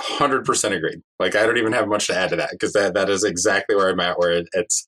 [0.00, 1.00] hundred percent agreed.
[1.18, 3.74] Like I don't even have much to add to that because that that is exactly
[3.74, 4.18] where I'm at.
[4.18, 4.86] Where it, it's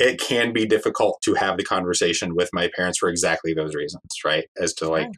[0.00, 4.02] it can be difficult to have the conversation with my parents for exactly those reasons,
[4.24, 4.46] right?
[4.58, 5.10] As to like,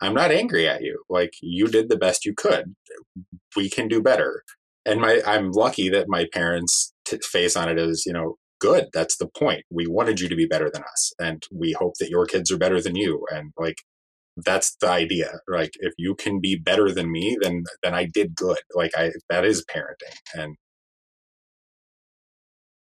[0.00, 1.02] I'm not angry at you.
[1.08, 2.74] Like you did the best you could.
[3.56, 4.42] We can do better.
[4.84, 8.86] And my I'm lucky that my parents' t- face on it is, you know, good.
[8.92, 9.62] That's the point.
[9.70, 12.58] We wanted you to be better than us, and we hope that your kids are
[12.58, 13.24] better than you.
[13.30, 13.76] And like,
[14.36, 15.40] that's the idea.
[15.48, 18.58] Like, if you can be better than me, then then I did good.
[18.74, 20.56] Like, I that is parenting, and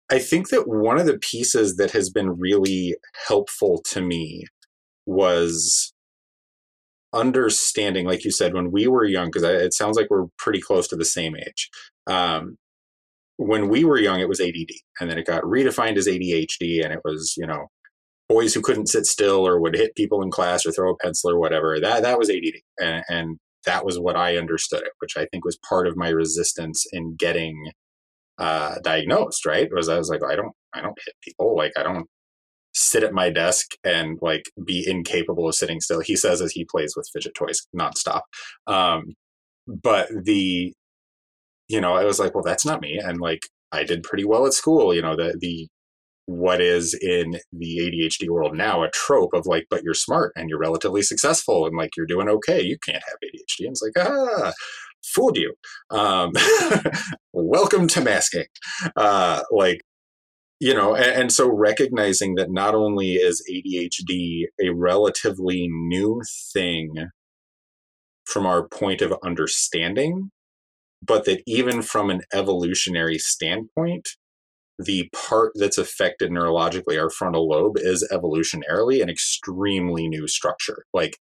[0.09, 2.95] I think that one of the pieces that has been really
[3.27, 4.45] helpful to me
[5.05, 5.93] was
[7.13, 10.87] understanding, like you said, when we were young, because it sounds like we're pretty close
[10.89, 11.69] to the same age.
[12.05, 12.57] Um,
[13.37, 16.93] when we were young, it was ADD, and then it got redefined as ADHD, and
[16.93, 17.67] it was, you know,
[18.29, 21.31] boys who couldn't sit still or would hit people in class or throw a pencil
[21.31, 21.79] or whatever.
[21.79, 25.45] That that was ADD, and, and that was what I understood it, which I think
[25.45, 27.71] was part of my resistance in getting
[28.37, 29.45] uh, diagnosed.
[29.45, 31.55] Right, was I was like, I don't, I don't hit people.
[31.55, 32.07] Like I don't
[32.73, 35.99] sit at my desk and like be incapable of sitting still.
[35.99, 38.21] He says as he plays with fidget toys nonstop.
[38.67, 39.15] Um,
[39.67, 40.73] but the,
[41.67, 42.99] you know, I was like, well, that's not me.
[43.03, 44.93] And like, I did pretty well at school.
[44.93, 45.67] You know, the the
[46.27, 50.49] what is in the ADHD world now a trope of like, but you're smart and
[50.49, 52.61] you're relatively successful and like you're doing okay.
[52.61, 53.65] You can't have ADHD.
[53.65, 54.51] And it's like, ah,
[55.03, 55.53] fooled you.
[55.89, 56.31] Um,
[57.33, 58.45] welcome to masking.
[58.95, 59.81] Uh, like,
[60.59, 66.21] you know, and, and so recognizing that not only is ADHD a relatively new
[66.53, 67.09] thing
[68.25, 70.31] from our point of understanding,
[71.05, 74.09] but that even from an evolutionary standpoint,
[74.79, 80.85] the part that's affected neurologically, our frontal lobe, is evolutionarily an extremely new structure.
[80.93, 81.17] Like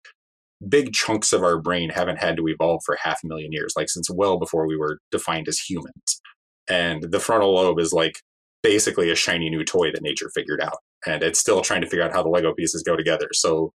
[0.69, 3.89] big chunks of our brain haven't had to evolve for half a million years, like
[3.89, 6.21] since well before we were defined as humans.
[6.69, 8.21] And the frontal lobe is like
[8.63, 10.79] basically a shiny new toy that nature figured out.
[11.07, 13.29] And it's still trying to figure out how the Lego pieces go together.
[13.33, 13.73] So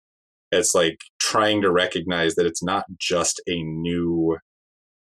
[0.50, 4.36] it's like trying to recognize that it's not just a new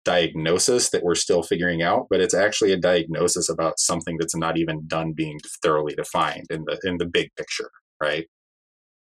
[0.05, 4.59] diagnosis that we're still figuring out, but it's actually a diagnosis about something that's not
[4.59, 8.27] even done being thoroughly defined in the in the big picture, right?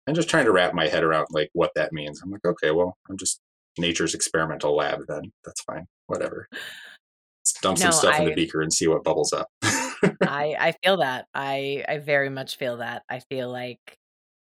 [0.10, 2.20] And just trying to wrap my head around like what that means.
[2.24, 3.42] I'm like, okay, well, I'm just
[3.78, 5.32] nature's experimental lab then.
[5.46, 5.86] That's fine.
[6.08, 6.48] Whatever.
[6.52, 9.48] Let's dump no, some stuff I, in the beaker and see what bubbles up.
[9.64, 11.28] I I feel that.
[11.36, 13.04] I I very much feel that.
[13.08, 14.00] I feel like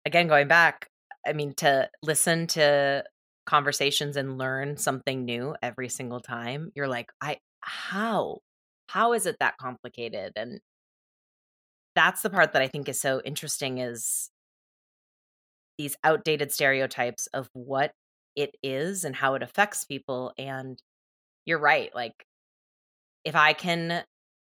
[0.05, 0.89] again going back,
[1.25, 3.03] I mean to listen to
[3.47, 6.71] conversations and learn something new every single time.
[6.75, 8.41] You're like, I how?
[8.89, 10.33] How is it that complicated?
[10.35, 10.59] And
[11.95, 14.29] that's the part that I think is so interesting is
[15.77, 17.91] these outdated stereotypes of what
[18.35, 20.81] it is and how it affects people and
[21.45, 22.25] you're right like
[23.25, 24.03] if i can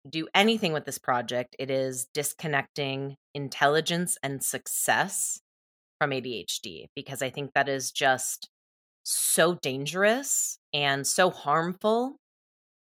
[0.09, 5.39] do anything with this project, it is disconnecting intelligence and success
[5.99, 8.49] from ADHD because I think that is just
[9.03, 12.17] so dangerous and so harmful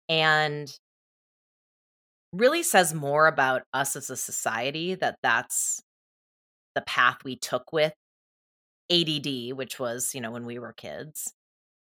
[0.09, 0.73] and
[2.33, 5.83] really says more about us as a society that that's
[6.75, 7.95] the path we took with
[8.91, 11.35] ADD, which was, you know, when we were kids.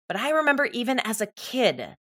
[0.09, 1.95] But I remember even as a kid,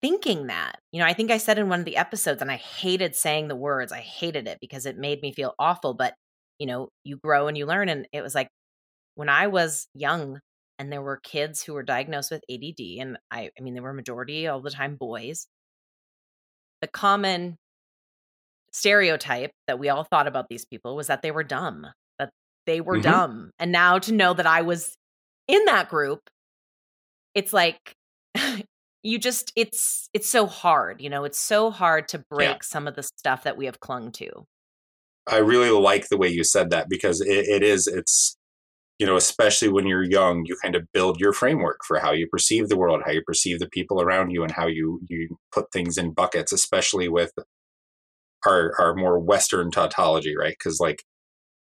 [0.00, 0.78] thinking that.
[0.92, 3.48] You know, I think I said in one of the episodes, and I hated saying
[3.48, 5.94] the words, I hated it because it made me feel awful.
[5.94, 6.14] But,
[6.58, 7.88] you know, you grow and you learn.
[7.88, 8.48] And it was like
[9.14, 10.40] when I was young
[10.78, 13.92] and there were kids who were diagnosed with ADD, and I, I mean, they were
[13.92, 15.48] majority all the time boys.
[16.80, 17.56] The common
[18.70, 21.86] stereotype that we all thought about these people was that they were dumb,
[22.68, 23.10] they were mm-hmm.
[23.10, 23.50] dumb.
[23.58, 24.94] And now to know that I was
[25.48, 26.20] in that group,
[27.34, 27.94] it's like
[29.02, 32.58] you just it's it's so hard you know it's so hard to break yeah.
[32.62, 34.28] some of the stuff that we have clung to
[35.28, 38.36] i really like the way you said that because it, it is it's
[38.98, 42.26] you know especially when you're young you kind of build your framework for how you
[42.26, 45.70] perceive the world how you perceive the people around you and how you you put
[45.72, 47.32] things in buckets especially with
[48.46, 51.04] our our more western tautology right because like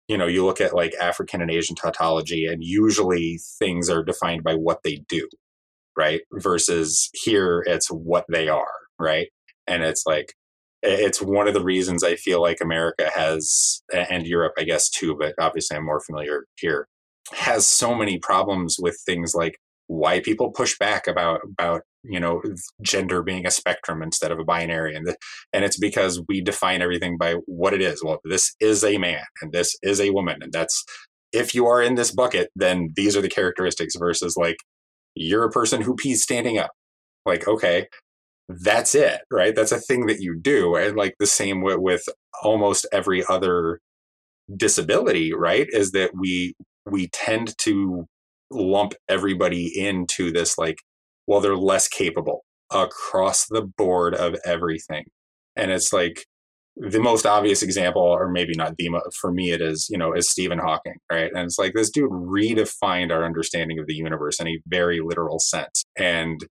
[0.08, 4.44] you know you look at like african and asian tautology and usually things are defined
[4.44, 5.28] by what they do
[5.98, 6.22] right?
[6.34, 9.28] Versus here, it's what they are, right?
[9.68, 10.34] And it's like,
[10.82, 15.16] it's one of the reasons I feel like America has, and Europe, I guess too,
[15.18, 16.88] but obviously I'm more familiar here,
[17.32, 22.42] has so many problems with things like why people push back about about you know
[22.82, 25.16] gender being a spectrum instead of a binary and the,
[25.54, 29.24] and it's because we define everything by what it is well this is a man
[29.42, 30.84] and this is a woman and that's
[31.32, 34.58] if you are in this bucket then these are the characteristics versus like
[35.16, 36.72] you're a person who pees standing up.
[37.26, 37.88] Like, okay,
[38.50, 39.56] that's it, right?
[39.56, 40.76] That's a thing that you do.
[40.76, 42.04] And like the same with, with
[42.42, 43.80] almost every other
[44.56, 45.68] disability, right?
[45.72, 48.06] Is that we we tend to
[48.52, 50.78] lump everybody into this like,
[51.28, 55.06] well, they're less capable across the board of everything.
[55.56, 56.26] And it's like
[56.76, 60.30] the most obvious example, or maybe not the for me, it is you know is
[60.30, 61.32] Stephen Hawking, right?
[61.32, 65.40] And it's like this dude redefined our understanding of the universe in a very literal
[65.40, 66.42] sense, and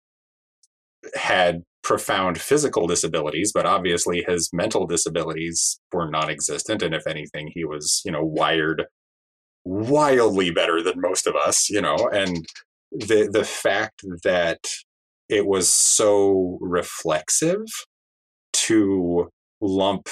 [1.14, 6.80] had profound physical disabilities, but obviously his mental disabilities were non-existent.
[6.82, 8.84] And if anything, he was, you know, wired
[9.64, 12.46] wildly better than most of us, you know, and
[12.92, 14.66] the the fact that
[15.28, 17.64] it was so reflexive
[18.52, 19.28] to
[19.60, 20.08] lump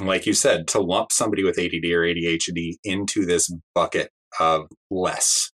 [0.00, 5.50] like you said to lump somebody with ADD or ADHD into this bucket of less.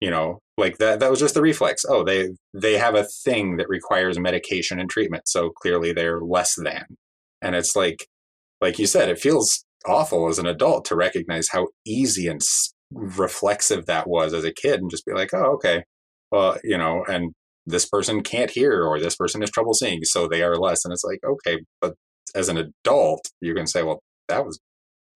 [0.00, 1.84] You know like that that was just the reflex.
[1.88, 6.54] Oh they they have a thing that requires medication and treatment so clearly they're less
[6.56, 6.84] than.
[7.40, 8.06] And it's like
[8.60, 12.42] like you said it feels awful as an adult to recognize how easy and
[12.94, 15.84] reflexive that was as a kid and just be like oh okay.
[16.30, 17.32] Well you know and
[17.66, 20.92] this person can't hear or this person has trouble seeing so they are less and
[20.92, 21.94] it's like okay but
[22.34, 24.58] as an adult you can say well that was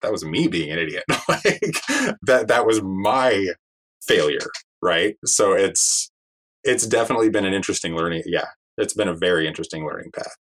[0.01, 1.03] that was me being an idiot.
[1.27, 1.75] Like
[2.21, 3.47] that that was my
[4.01, 4.47] failure
[4.81, 5.15] right?
[5.25, 6.09] So it's
[6.63, 8.45] it's definitely been an interesting learning yeah
[8.77, 10.35] it's been a very interesting learning path.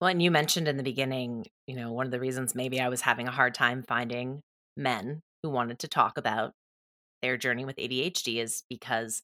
[0.00, 2.88] Well and you mentioned in the beginning you know one of the reasons maybe i
[2.88, 4.40] was having a hard time finding
[4.76, 6.52] men who wanted to talk about
[7.22, 9.22] their journey with adhd is because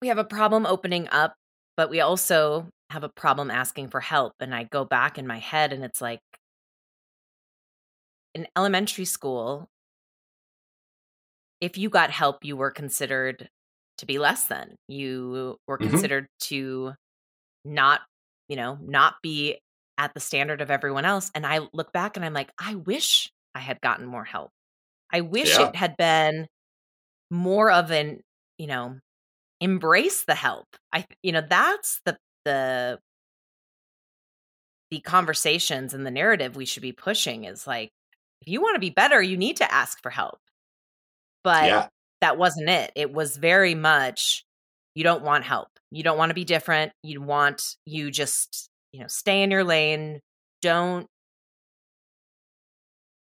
[0.00, 1.34] we have a problem opening up
[1.76, 5.38] but we also have a problem asking for help and i go back in my
[5.38, 6.20] head and it's like
[8.34, 9.68] in elementary school
[11.62, 13.48] if you got help, you were considered
[13.98, 14.74] to be less than.
[14.88, 15.90] You were mm-hmm.
[15.90, 16.92] considered to
[17.64, 18.00] not,
[18.48, 19.60] you know, not be
[19.98, 21.30] at the standard of everyone else.
[21.34, 24.50] And I look back and I'm like, I wish I had gotten more help.
[25.12, 25.68] I wish yeah.
[25.68, 26.46] it had been
[27.30, 28.20] more of an,
[28.58, 28.98] you know,
[29.60, 30.66] embrace the help.
[30.92, 32.98] I, you know, that's the, the,
[34.90, 37.90] the conversations and the narrative we should be pushing is like,
[38.40, 40.38] if you want to be better, you need to ask for help.
[41.44, 41.86] But yeah.
[42.22, 42.92] that wasn't it.
[42.96, 44.44] It was very much
[44.94, 45.68] you don't want help.
[45.90, 46.92] You don't want to be different.
[47.02, 50.20] You want you just, you know, stay in your lane.
[50.60, 51.06] Don't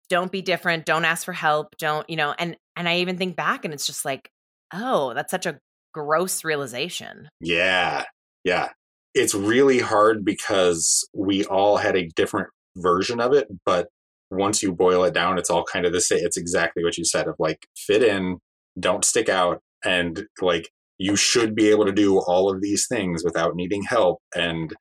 [0.09, 0.87] don't be different.
[0.87, 1.77] Don't ask for help.
[1.79, 4.31] Don't, you know, and and I even think back and it's just like,
[4.73, 5.59] oh, that's such a
[5.93, 7.29] gross realization.
[7.41, 8.05] Yeah.
[8.45, 8.71] Yeah.
[9.15, 13.89] It's really hard because we all had a different version of it, but
[14.31, 16.25] once you boil it down, it's all kind of the same.
[16.25, 18.39] It's exactly what you said of like fit in,
[18.79, 23.25] don't stick out, and like you should be able to do all of these things
[23.25, 24.21] without needing help.
[24.37, 24.75] And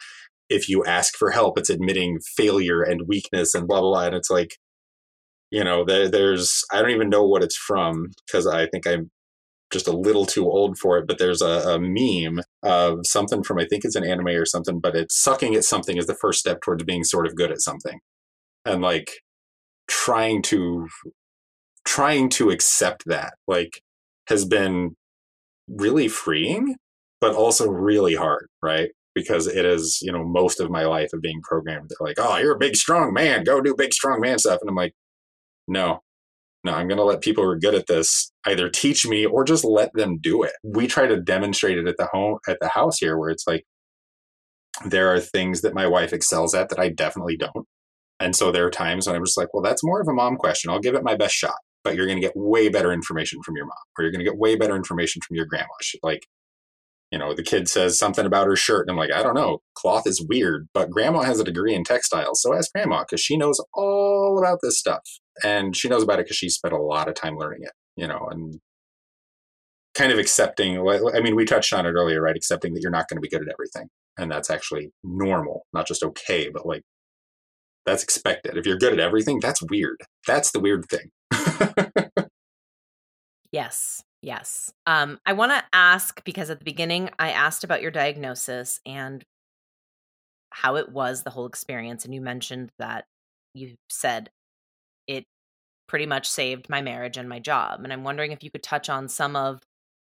[0.49, 4.05] if you ask for help, it's admitting failure and weakness and blah blah blah.
[4.05, 4.57] And it's like,
[5.51, 9.11] you know, there, there's I don't even know what it's from because I think I'm
[9.71, 13.59] just a little too old for it, but there's a, a, meme of something from
[13.59, 16.39] I think it's an anime or something, but it's sucking at something is the first
[16.39, 17.99] step towards being sort of good at something.
[18.65, 19.11] And like
[19.87, 20.87] trying to
[21.85, 23.81] trying to accept that like
[24.27, 24.95] has been
[25.69, 26.75] really freeing
[27.21, 31.21] but also really hard right because it is you know most of my life of
[31.21, 31.89] being programmed.
[31.89, 33.43] They're like oh you're a big strong man.
[33.43, 34.59] Go do big strong man stuff.
[34.61, 34.93] And i'm like
[35.67, 36.01] no
[36.63, 39.43] no i'm going to let people who are good at this either teach me or
[39.43, 40.53] just let them do it.
[40.63, 43.65] We try to demonstrate it at the home at the house here where it's like
[44.85, 47.65] there are things that my wife excels at that i definitely don't.
[48.19, 50.37] And so there are times when I'm just like, well, that's more of a mom
[50.37, 50.71] question.
[50.71, 53.55] I'll give it my best shot, but you're going to get way better information from
[53.55, 55.67] your mom, or you're going to get way better information from your grandma.
[56.01, 56.25] Like,
[57.11, 59.61] you know, the kid says something about her shirt, and I'm like, I don't know,
[59.75, 63.37] cloth is weird, but grandma has a degree in textiles, so ask grandma because she
[63.37, 65.03] knows all about this stuff,
[65.43, 68.07] and she knows about it because she spent a lot of time learning it, you
[68.07, 68.59] know, and
[69.95, 70.77] kind of accepting.
[70.79, 72.35] I mean, we touched on it earlier, right?
[72.35, 73.87] Accepting that you're not going to be good at everything,
[74.17, 76.83] and that's actually normal, not just okay, but like
[77.85, 78.57] that's expected.
[78.57, 80.01] If you're good at everything, that's weird.
[80.27, 81.09] That's the weird thing.
[83.51, 84.03] yes.
[84.21, 84.73] Yes.
[84.85, 89.23] Um, I want to ask because at the beginning I asked about your diagnosis and
[90.49, 92.03] how it was the whole experience.
[92.03, 93.05] And you mentioned that
[93.53, 94.29] you said
[95.07, 95.25] it
[95.87, 97.81] pretty much saved my marriage and my job.
[97.83, 99.61] And I'm wondering if you could touch on some of,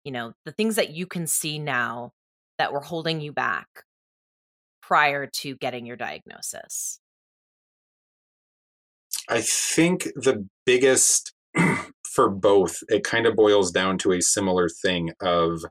[0.03, 2.11] you know, the things that you can see now
[2.57, 3.67] that were holding you back
[4.81, 6.99] prior to getting your diagnosis.
[9.29, 11.33] I think the biggest
[12.13, 15.61] for both, it kind of boils down to a similar thing of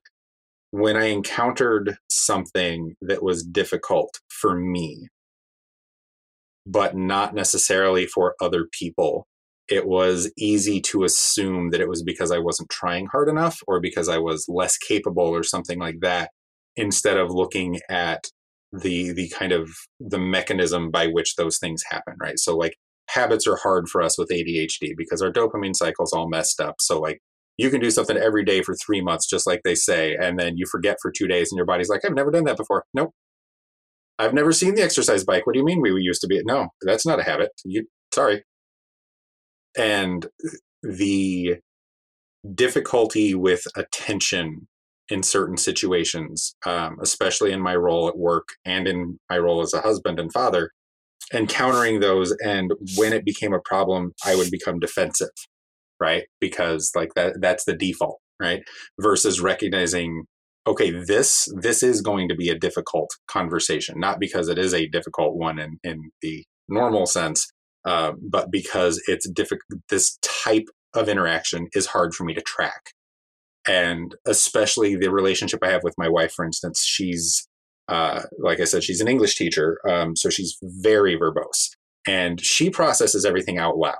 [0.71, 5.09] when I encountered something that was difficult for me,
[6.67, 9.27] but not necessarily for other people,
[9.69, 13.81] it was easy to assume that it was because I wasn't trying hard enough or
[13.81, 16.31] because I was less capable or something like that,
[16.77, 18.25] instead of looking at
[18.73, 19.71] the the kind of
[20.01, 22.39] the mechanism by which those things happen, right?
[22.39, 22.77] So like
[23.15, 26.77] habits are hard for us with ADHD because our dopamine cycle's all messed up.
[26.81, 27.21] So like
[27.59, 30.57] you can do something every day for three months, just like they say, and then
[30.57, 32.85] you forget for two days, and your body's like, I've never done that before.
[32.95, 33.13] Nope.
[34.19, 35.47] I've never seen the exercise bike.
[35.47, 36.41] What do you mean we used to be?
[36.45, 37.51] No, that's not a habit.
[37.65, 38.45] You sorry.
[39.77, 40.27] And
[40.83, 41.57] the
[42.55, 44.69] difficulty with attention
[45.09, 49.75] in certain situations, um, especially in my role at work and in my role as
[49.75, 50.71] a husband and father,
[51.33, 52.35] encountering those.
[52.45, 55.31] And when it became a problem, I would become defensive,
[56.01, 56.25] right?
[56.41, 58.63] Because like that, that's the default, right?
[59.01, 60.25] Versus recognizing,
[60.67, 64.89] okay, this, this is going to be a difficult conversation, not because it is a
[64.89, 67.51] difficult one in, in the normal sense,
[67.85, 72.93] uh, but because it's difficult, this type of interaction is hard for me to track
[73.67, 77.47] and especially the relationship I have with my wife, for instance, she's
[77.89, 81.71] uh, like I said, she's an English teacher, um, so she's very verbose,
[82.07, 83.97] and she processes everything out loud.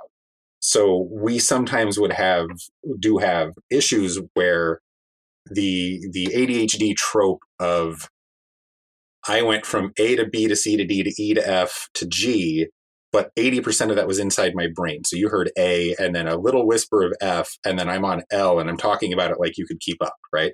[0.59, 2.47] So we sometimes would have
[2.99, 4.79] do have issues where
[5.49, 8.09] the the ADHD trope of
[9.27, 12.05] I went from A to B to C to D to E to F to
[12.07, 12.67] G
[13.13, 15.03] but 80% of that was inside my brain.
[15.05, 18.23] So you heard A and then a little whisper of F, and then I'm on
[18.31, 20.53] L and I'm talking about it like you could keep up, right?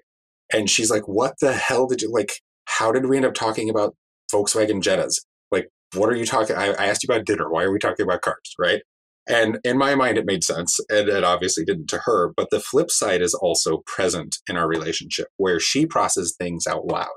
[0.54, 2.34] And she's like, What the hell did you like?
[2.70, 3.96] How did we end up talking about
[4.34, 5.16] Volkswagen Jettas?
[5.52, 6.56] Like, what are you talking?
[6.56, 7.50] I, I asked you about dinner.
[7.50, 8.82] Why are we talking about cars, right?
[9.28, 12.32] And in my mind, it made sense, and it obviously didn't to her.
[12.36, 16.86] But the flip side is also present in our relationship where she processes things out
[16.86, 17.08] loud.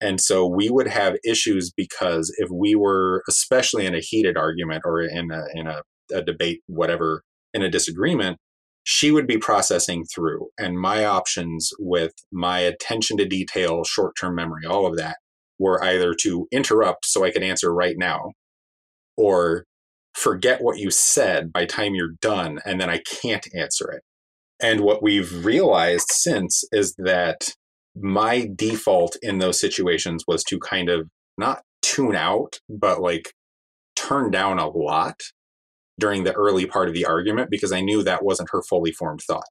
[0.00, 4.82] And so we would have issues because if we were, especially in a heated argument
[4.84, 7.22] or in a, in a, a debate, whatever,
[7.54, 8.38] in a disagreement,
[8.84, 10.48] she would be processing through.
[10.58, 15.16] And my options with my attention to detail, short term memory, all of that
[15.58, 18.32] were either to interrupt so I could answer right now
[19.16, 19.64] or
[20.14, 24.02] forget what you said by time you're done and then I can't answer it.
[24.60, 27.54] And what we've realized since is that
[27.94, 31.08] my default in those situations was to kind of
[31.38, 33.32] not tune out, but like
[33.96, 35.20] turn down a lot
[36.02, 39.20] during the early part of the argument because I knew that wasn't her fully formed
[39.20, 39.48] thought.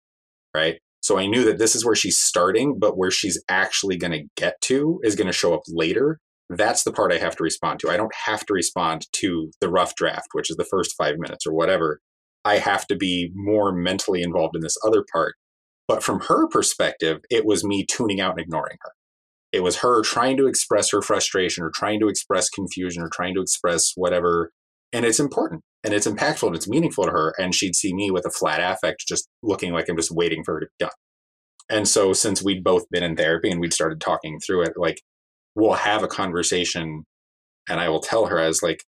[0.54, 0.80] Right.
[1.02, 4.28] So I knew that this is where she's starting, but where she's actually going to
[4.36, 6.20] get to is going to show up later.
[6.50, 7.90] That's the part I have to respond to.
[7.90, 11.48] I don't have to respond to the rough draft, which is the first five minutes
[11.48, 12.02] or whatever.
[12.44, 15.36] I have to be more mentally involved in this other part
[15.92, 18.92] but from her perspective, it was me tuning out and ignoring her.
[19.52, 23.36] It was her trying to express her frustration or trying to express confusion or trying
[23.36, 24.54] to express whatever.
[24.94, 27.34] And it's important and it's impactful and it's meaningful to her.
[27.40, 30.56] And she'd see me with a flat affect, just looking like I'm just waiting for
[30.56, 30.92] her to be done.
[31.70, 35.02] And so, since we'd both been in therapy and we'd started talking through it, like
[35.56, 37.04] we'll have a conversation
[37.70, 38.84] and I will tell her as like,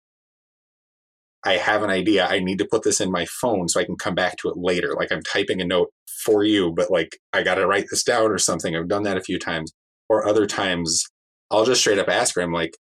[1.45, 2.27] I have an idea.
[2.27, 4.57] I need to put this in my phone so I can come back to it
[4.57, 4.95] later.
[4.95, 5.91] Like I'm typing a note
[6.25, 8.77] for you, but like I got to write this down or something.
[8.77, 9.73] I've done that a few times.
[10.09, 11.05] Or other times
[11.51, 12.77] I'll just straight up ask her, I'm like,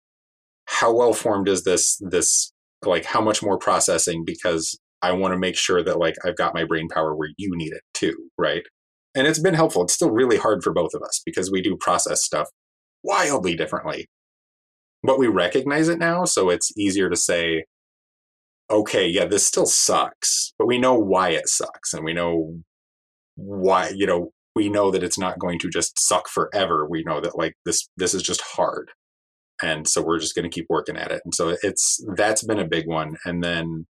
[0.65, 2.51] how well formed is this, this,
[2.83, 4.23] like how much more processing?
[4.25, 7.55] Because I want to make sure that like I've got my brain power where you
[7.55, 8.15] need it too.
[8.37, 8.63] Right.
[9.15, 9.83] And it's been helpful.
[9.83, 12.49] It's still really hard for both of us because we do process stuff
[13.03, 14.07] wildly differently.
[15.03, 16.25] But we recognize it now.
[16.25, 17.65] So it's easier to say,
[18.69, 22.55] okay, yeah, this still sucks, but we know why it sucks and we know
[23.35, 26.87] why, you know, we know that it's not going to just suck forever.
[26.89, 28.89] We know that like this this is just hard.
[29.61, 31.21] And so we're just going to keep working at it.
[31.23, 33.17] And so it's that's been a big one.
[33.25, 33.85] And then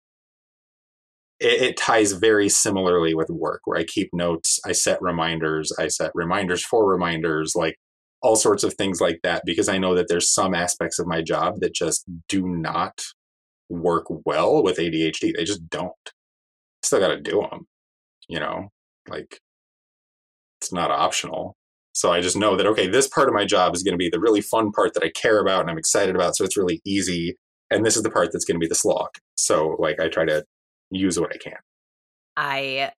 [1.39, 5.87] it, it ties very similarly with work where I keep notes, I set reminders, I
[5.87, 7.75] set reminders for reminders, like
[8.21, 11.21] all sorts of things like that because I know that there's some aspects of my
[11.21, 13.01] job that just do not
[13.69, 15.33] work well with ADHD.
[15.35, 15.93] They just don't.
[16.83, 17.67] Still got to do them,
[18.27, 18.69] you know,
[19.07, 19.39] like
[20.61, 21.55] it's not optional.
[21.95, 24.09] So I just know that, okay, this part of my job is going to be
[24.09, 26.35] the really fun part that I care about and I'm excited about.
[26.35, 27.37] So it's really easy.
[27.71, 29.11] And this is the part that's going to be the slog.
[29.37, 30.43] So, like, I try to
[30.91, 31.57] use what I can.
[32.35, 32.91] I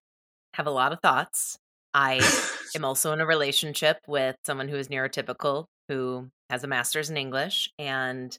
[0.54, 1.56] have a lot of thoughts.
[1.94, 2.20] I
[2.74, 7.16] am also in a relationship with someone who is neurotypical, who has a master's in
[7.16, 7.70] English.
[7.78, 8.36] And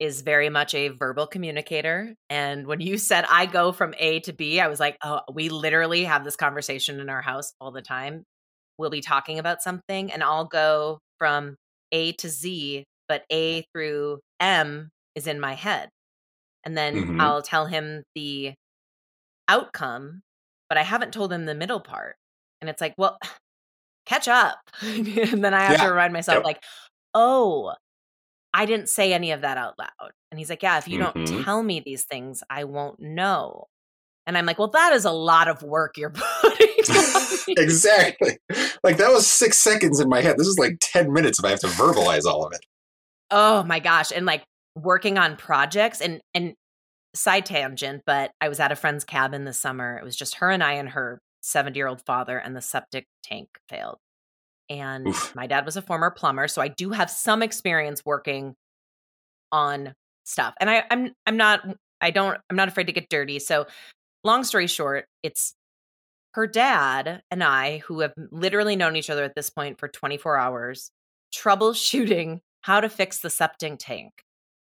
[0.00, 2.12] is very much a verbal communicator.
[2.28, 5.48] And when you said I go from A to B, I was like, oh, we
[5.48, 8.24] literally have this conversation in our house all the time.
[8.78, 11.56] We'll be talking about something and I'll go from
[11.92, 15.88] A to Z, but A through M is in my head.
[16.64, 17.20] And then mm-hmm.
[17.20, 18.54] I'll tell him the
[19.48, 20.22] outcome,
[20.68, 22.16] but I haven't told him the middle part.
[22.60, 23.18] And it's like, well,
[24.06, 24.58] catch up.
[24.80, 25.84] and then I have yeah.
[25.84, 26.44] to remind myself, yep.
[26.44, 26.62] like,
[27.14, 27.72] oh,
[28.54, 30.10] I didn't say any of that out loud.
[30.30, 31.24] And he's like, Yeah, if you mm-hmm.
[31.24, 33.66] don't tell me these things, I won't know.
[34.26, 36.10] And I'm like, Well, that is a lot of work you're
[37.48, 38.38] exactly.
[38.82, 40.38] Like that was six seconds in my head.
[40.38, 42.60] This is like 10 minutes if I have to verbalize all of it.
[43.30, 44.12] Oh my gosh.
[44.14, 44.44] And like
[44.76, 46.54] working on projects and and
[47.14, 49.96] side tangent, but I was at a friend's cabin this summer.
[49.96, 53.06] It was just her and I and her 70 year old father, and the septic
[53.22, 53.98] tank failed.
[54.70, 55.34] And Oof.
[55.34, 58.54] my dad was a former plumber, so I do have some experience working
[59.50, 59.92] on
[60.24, 60.54] stuff.
[60.60, 61.60] And I, I'm I'm not
[62.00, 63.38] I don't I'm not afraid to get dirty.
[63.38, 63.66] So
[64.24, 65.54] long story short, it's
[66.34, 70.36] her dad and I, who have literally known each other at this point for 24
[70.38, 70.90] hours,
[71.34, 74.12] troubleshooting how to fix the septic tank.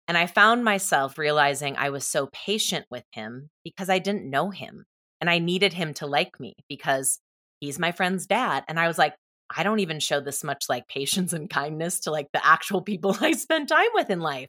[0.08, 4.50] And I found myself realizing I was so patient with him because I didn't know
[4.50, 4.84] him
[5.20, 7.20] and I needed him to like me because
[7.60, 8.64] he's my friend's dad.
[8.66, 9.14] And I was like,
[9.54, 13.16] I don't even show this much like patience and kindness to like the actual people
[13.20, 14.48] I spend time with in life.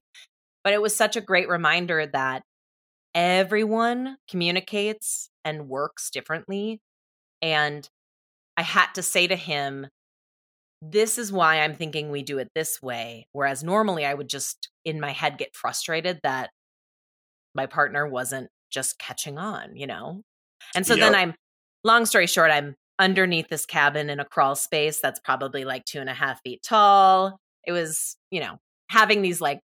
[0.63, 2.43] But it was such a great reminder that
[3.13, 6.79] everyone communicates and works differently.
[7.41, 7.87] And
[8.57, 9.87] I had to say to him,
[10.81, 13.27] this is why I'm thinking we do it this way.
[13.33, 16.49] Whereas normally I would just in my head get frustrated that
[17.53, 20.21] my partner wasn't just catching on, you know?
[20.75, 21.11] And so yep.
[21.11, 21.33] then I'm,
[21.83, 25.99] long story short, I'm underneath this cabin in a crawl space that's probably like two
[25.99, 27.37] and a half feet tall.
[27.65, 28.57] It was, you know,
[28.89, 29.59] having these like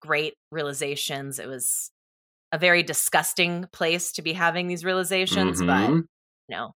[0.00, 1.38] great realizations.
[1.38, 1.90] It was
[2.52, 5.66] a very disgusting place to be having these realizations, mm-hmm.
[5.66, 6.72] but you know,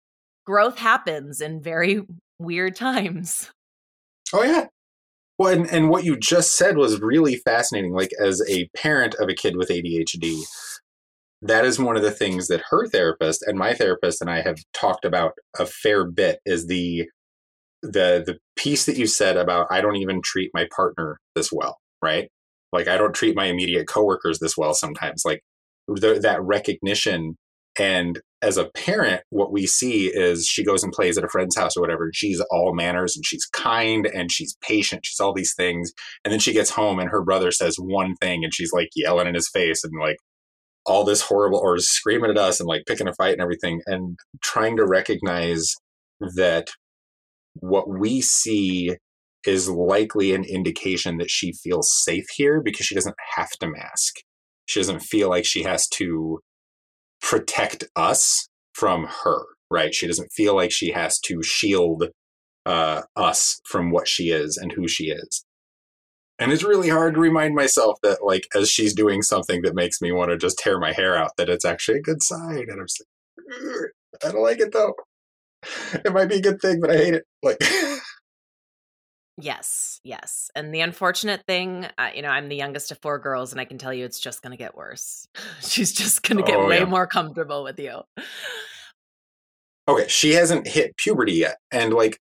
[0.45, 2.03] growth happens in very
[2.39, 3.51] weird times.
[4.33, 4.67] Oh yeah.
[5.39, 7.93] Well, and, and what you just said was really fascinating.
[7.95, 10.43] Like as a parent of a kid with ADHD,
[11.43, 14.59] that is one of the things that her therapist and my therapist and I have
[14.75, 17.09] talked about a fair bit is the
[17.83, 21.79] the the piece that you said about I don't even treat my partner this well,
[22.03, 22.29] right?
[22.73, 25.23] Like I don't treat my immediate coworkers this well sometimes.
[25.25, 25.43] Like
[25.89, 27.37] the, that recognition
[27.79, 31.57] and as a parent, what we see is she goes and plays at a friend's
[31.57, 32.11] house or whatever.
[32.13, 35.05] She's all manners and she's kind and she's patient.
[35.05, 35.93] She's all these things.
[36.25, 39.27] And then she gets home and her brother says one thing and she's like yelling
[39.27, 40.17] in his face and like
[40.87, 43.83] all this horrible or screaming at us and like picking a fight and everything.
[43.87, 45.75] And trying to recognize
[46.37, 46.69] that
[47.55, 48.97] what we see
[49.47, 54.17] is likely an indication that she feels safe here because she doesn't have to mask.
[54.67, 56.41] She doesn't feel like she has to
[57.21, 59.95] protect us from her, right?
[59.95, 62.09] She doesn't feel like she has to shield
[62.67, 65.45] uh, us from what she is and who she is.
[66.39, 70.01] And it's really hard to remind myself that, like, as she's doing something that makes
[70.01, 72.61] me want to just tear my hair out, that it's actually a good sign.
[72.61, 73.91] And I'm just like,
[74.25, 74.95] I don't like it though.
[75.93, 77.25] It might be a good thing, but I hate it.
[77.43, 77.59] Like,
[79.41, 80.51] Yes, yes.
[80.55, 83.65] And the unfortunate thing, uh, you know, I'm the youngest of four girls, and I
[83.65, 85.27] can tell you it's just going to get worse.
[85.63, 86.85] She's just going to get oh, way yeah.
[86.85, 88.03] more comfortable with you.
[89.89, 91.57] Okay, she hasn't hit puberty yet.
[91.73, 92.19] And like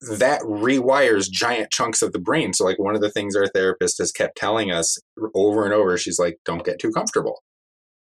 [0.00, 2.52] that rewires giant chunks of the brain.
[2.52, 4.98] So, like, one of the things our therapist has kept telling us
[5.34, 7.42] over and over, she's like, don't get too comfortable.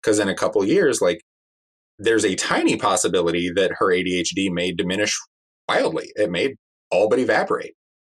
[0.03, 1.21] Because in a couple years, like,
[1.99, 5.19] there's a tiny possibility that her ADHD may diminish
[5.69, 6.13] wildly.
[6.17, 6.55] It may
[6.91, 7.75] all but evaporate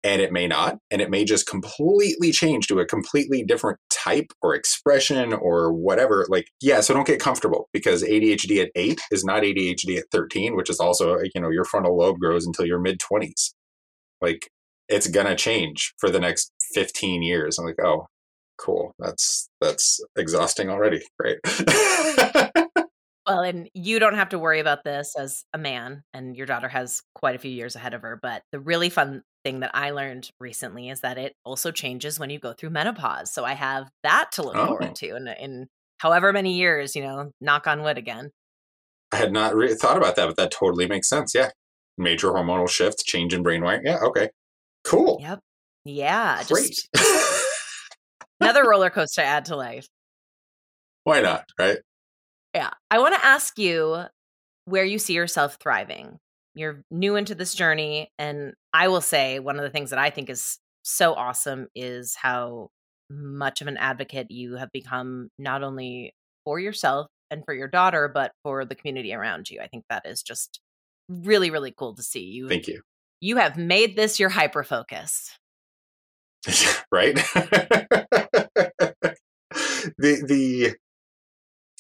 [0.07, 4.33] and it may not and it may just completely change to a completely different type
[4.41, 9.25] or expression or whatever like yeah so don't get comfortable because adhd at 8 is
[9.25, 12.65] not adhd at 13 which is also uh, you know your frontal lobe grows until
[12.65, 13.53] your mid 20s
[14.21, 14.49] like
[14.89, 17.59] it's gonna change for the next 15 years.
[17.59, 18.07] I'm like oh
[18.59, 18.95] cool.
[18.99, 21.03] That's that's exhausting already.
[21.19, 21.39] Great
[23.27, 26.69] Well, and you don't have to worry about this as a man, and your daughter
[26.69, 28.17] has quite a few years ahead of her.
[28.23, 32.31] But the really fun thing that I learned recently is that it also changes when
[32.31, 33.33] you go through menopause.
[33.33, 34.67] So I have that to look oh.
[34.67, 35.69] forward to in, in
[35.99, 38.33] however many years, you know, knock on wood again.
[39.13, 41.33] I had not really thought about that, but that totally makes sense.
[41.33, 41.51] Yeah.
[41.97, 43.83] Major hormonal shift, change in brain wiring.
[43.85, 44.01] Yeah.
[44.03, 44.31] Okay.
[44.83, 45.19] Cool.
[45.21, 45.39] Yep.
[45.85, 46.43] Yeah.
[46.49, 46.75] Great.
[46.97, 47.45] Just
[48.41, 49.87] another roller coaster to add to life.
[51.05, 51.45] Why not?
[51.57, 51.79] Right.
[52.53, 52.71] Yeah.
[52.91, 54.07] I want to ask you
[54.65, 56.19] where you see yourself thriving.
[56.57, 58.11] You're new into this journey.
[58.19, 62.17] And I will say, one of the things that I think is so awesome is
[62.17, 62.71] how
[63.11, 68.11] much of an advocate you have become, not only for yourself and for your daughter,
[68.13, 69.61] but for the community around you.
[69.61, 70.61] I think that is just
[71.09, 72.25] really, really cool to see.
[72.25, 72.81] You Thank you.
[73.21, 75.31] You have made this your hyper focus.
[76.93, 77.15] right?
[79.99, 80.75] the the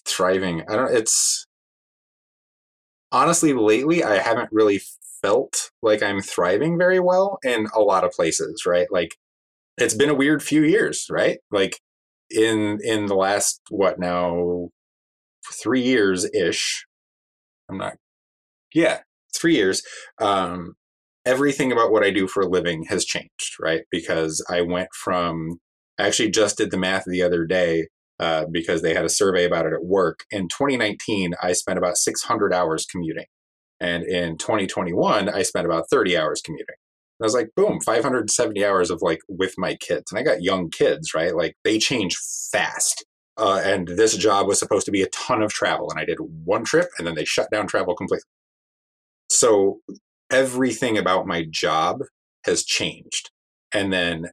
[0.06, 0.62] thriving.
[0.68, 0.94] I don't.
[0.94, 1.46] It's
[3.16, 4.80] honestly lately I haven't really
[5.22, 8.64] felt like I'm thriving very well in a lot of places.
[8.66, 9.16] Right, like
[9.78, 11.06] it's been a weird few years.
[11.10, 11.80] Right, like
[12.30, 14.68] in in the last what now
[15.62, 16.86] three years ish.
[17.68, 17.94] I'm not.
[18.74, 19.00] Yeah,
[19.34, 19.82] three years.
[20.20, 20.74] Um,
[21.24, 23.82] everything about what I do for a living has changed, right?
[23.90, 25.58] Because I went from,
[25.98, 27.88] I actually just did the math the other day
[28.18, 30.24] uh, because they had a survey about it at work.
[30.30, 33.26] In 2019, I spent about 600 hours commuting.
[33.80, 36.76] And in 2021, I spent about 30 hours commuting.
[37.18, 40.10] And I was like, boom, 570 hours of like with my kids.
[40.10, 41.34] And I got young kids, right?
[41.34, 42.16] Like they change
[42.50, 43.04] fast.
[43.36, 45.90] Uh, and this job was supposed to be a ton of travel.
[45.90, 48.28] And I did one trip and then they shut down travel completely.
[49.28, 49.80] So
[50.30, 52.00] everything about my job
[52.44, 53.30] has changed.
[53.72, 54.30] And then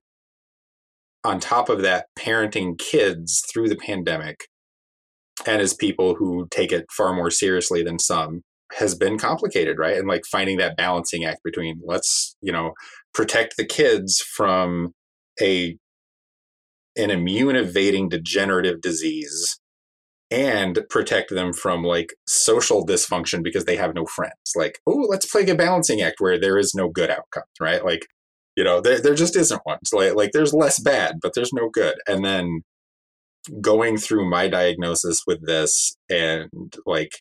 [1.24, 4.48] on top of that, parenting kids through the pandemic
[5.46, 8.42] and as people who take it far more seriously than some
[8.78, 9.98] has been complicated, right?
[9.98, 12.74] And like finding that balancing act between let's, you know,
[13.14, 14.94] protect the kids from
[15.42, 15.78] a
[16.96, 19.60] an immune evading degenerative disease
[20.30, 24.54] and protect them from like social dysfunction because they have no friends.
[24.56, 27.84] Like, oh, let's play a balancing act where there is no good outcome, right?
[27.84, 28.08] Like,
[28.56, 29.80] you know, there there just isn't one.
[29.86, 31.96] So like, like there's less bad, but there's no good.
[32.08, 32.62] And then
[33.62, 36.50] going through my diagnosis with this and
[36.86, 37.12] like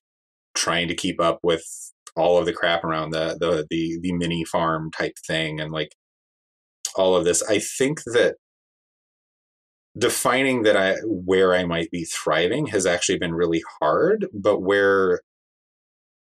[0.55, 1.65] trying to keep up with
[2.15, 5.95] all of the crap around the the the, the mini farm type thing and like
[6.95, 8.37] all of this, I think that
[9.99, 15.21] defining that I where I might be thriving has actually been really hard, but where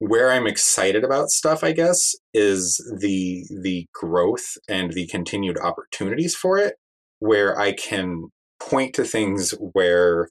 [0.01, 6.35] where I'm excited about stuff, I guess, is the the growth and the continued opportunities
[6.35, 6.75] for it,
[7.19, 8.29] where I can
[8.59, 10.27] point to things where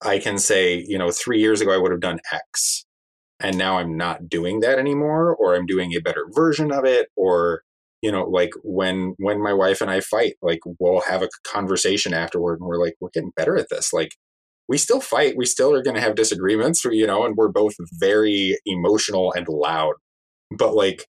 [0.00, 2.84] I can say, you know, three years ago I would have done X,
[3.40, 7.08] and now I'm not doing that anymore, or I'm doing a better version of it,
[7.16, 7.62] or
[8.00, 12.12] you know like when when my wife and i fight like we'll have a conversation
[12.12, 13.92] afterward and we're like we're getting better at this.
[13.92, 14.16] Like
[14.68, 17.74] we still fight we still are going to have disagreements you know and we're both
[17.92, 19.94] very emotional and loud.
[20.56, 21.06] But like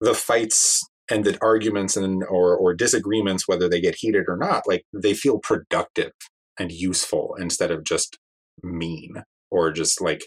[0.00, 4.66] the fights and the arguments and or or disagreements whether they get heated or not
[4.66, 6.12] like they feel productive
[6.58, 8.18] and useful instead of just
[8.62, 10.26] mean or just like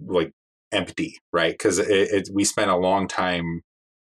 [0.00, 0.32] like
[0.72, 1.52] empty right?
[1.52, 3.62] Because it, it, we spent a long time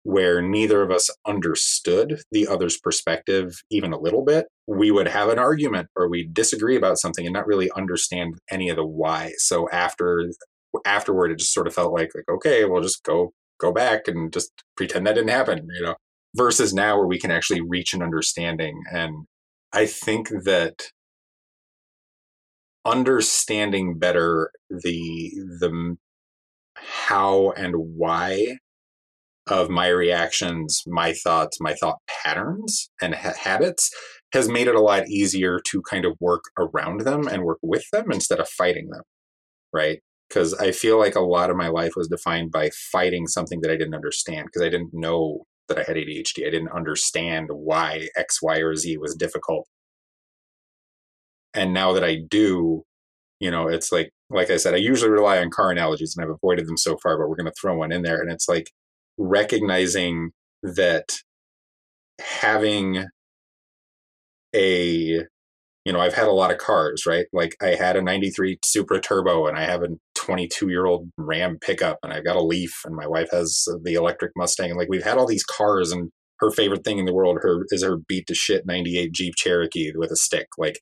[0.03, 5.29] where neither of us understood the other's perspective even a little bit, we would have
[5.29, 9.33] an argument or we'd disagree about something and not really understand any of the why.
[9.37, 10.29] So after
[10.85, 14.31] afterward, it just sort of felt like like okay, we'll just go go back and
[14.31, 15.95] just pretend that didn't happen, you know.
[16.35, 19.25] Versus now where we can actually reach an understanding, and
[19.73, 20.89] I think that
[22.85, 25.97] understanding better the the
[26.75, 28.57] how and why
[29.47, 33.89] of my reactions, my thoughts, my thought patterns and ha- habits
[34.33, 37.85] has made it a lot easier to kind of work around them and work with
[37.91, 39.03] them instead of fighting them.
[39.73, 39.99] Right.
[40.27, 43.71] Because I feel like a lot of my life was defined by fighting something that
[43.71, 46.45] I didn't understand because I didn't know that I had ADHD.
[46.45, 49.67] I didn't understand why X, Y, or Z was difficult.
[51.53, 52.83] And now that I do,
[53.39, 56.31] you know, it's like, like I said, I usually rely on car analogies and I've
[56.31, 58.21] avoided them so far, but we're going to throw one in there.
[58.21, 58.69] And it's like,
[59.19, 60.31] recognizing
[60.63, 61.19] that
[62.19, 63.05] having
[64.55, 65.25] a
[65.85, 68.99] you know i've had a lot of cars right like i had a 93 supra
[68.99, 72.81] turbo and i have a 22 year old ram pickup and i've got a leaf
[72.85, 76.51] and my wife has the electric mustang like we've had all these cars and her
[76.51, 80.11] favorite thing in the world her is her beat to shit 98 jeep cherokee with
[80.11, 80.79] a stick like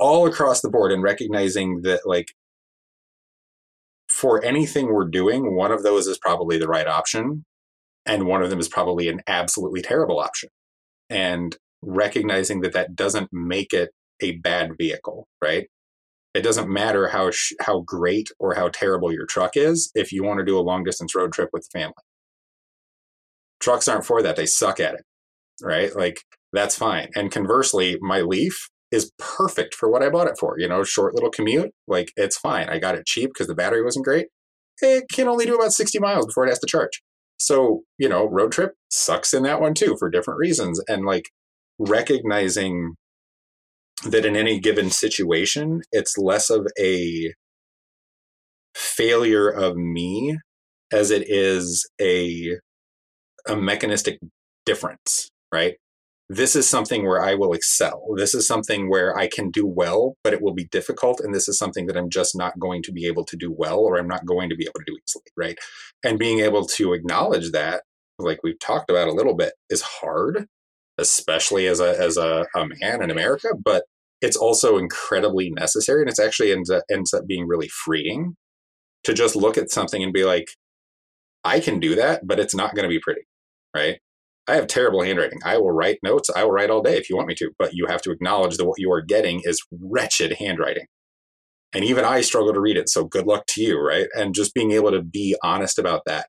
[0.00, 2.34] all across the board and recognizing that like
[4.10, 7.44] for anything we're doing, one of those is probably the right option,
[8.04, 10.50] and one of them is probably an absolutely terrible option.
[11.08, 13.90] And recognizing that that doesn't make it
[14.22, 15.66] a bad vehicle, right?
[16.34, 20.22] It doesn't matter how sh- how great or how terrible your truck is if you
[20.22, 21.94] want to do a long distance road trip with the family.
[23.60, 25.04] Trucks aren't for that; they suck at it,
[25.62, 25.94] right?
[25.96, 26.22] Like
[26.52, 27.08] that's fine.
[27.16, 30.58] And conversely, my Leaf is perfect for what I bought it for.
[30.58, 32.68] You know, short little commute, like it's fine.
[32.68, 34.28] I got it cheap because the battery wasn't great.
[34.82, 37.02] It can only do about 60 miles before it has to charge.
[37.38, 40.80] So, you know, road trip sucks in that one too for different reasons.
[40.88, 41.30] And like
[41.80, 42.94] recognizing
[44.04, 47.32] that in any given situation, it's less of a
[48.74, 50.38] failure of me
[50.92, 52.58] as it is a
[53.48, 54.18] a mechanistic
[54.64, 55.76] difference, right?
[56.30, 58.14] this is something where I will excel.
[58.16, 61.18] This is something where I can do well, but it will be difficult.
[61.18, 63.80] And this is something that I'm just not going to be able to do well,
[63.80, 65.24] or I'm not going to be able to do easily.
[65.36, 65.58] Right.
[66.04, 67.82] And being able to acknowledge that,
[68.20, 70.46] like we've talked about a little bit, is hard,
[71.00, 73.84] especially as a, as a, a man in America, but
[74.20, 76.02] it's also incredibly necessary.
[76.02, 78.36] And it's actually ends up, ends up being really freeing
[79.04, 80.48] to just look at something and be like,
[81.42, 83.22] I can do that, but it's not going to be pretty,
[83.74, 83.98] right?
[84.46, 85.38] I have terrible handwriting.
[85.44, 86.28] I will write notes.
[86.34, 88.56] I will write all day if you want me to, but you have to acknowledge
[88.56, 90.86] that what you are getting is wretched handwriting.
[91.72, 92.88] And even I struggle to read it.
[92.88, 94.08] So good luck to you, right?
[94.14, 96.26] And just being able to be honest about that,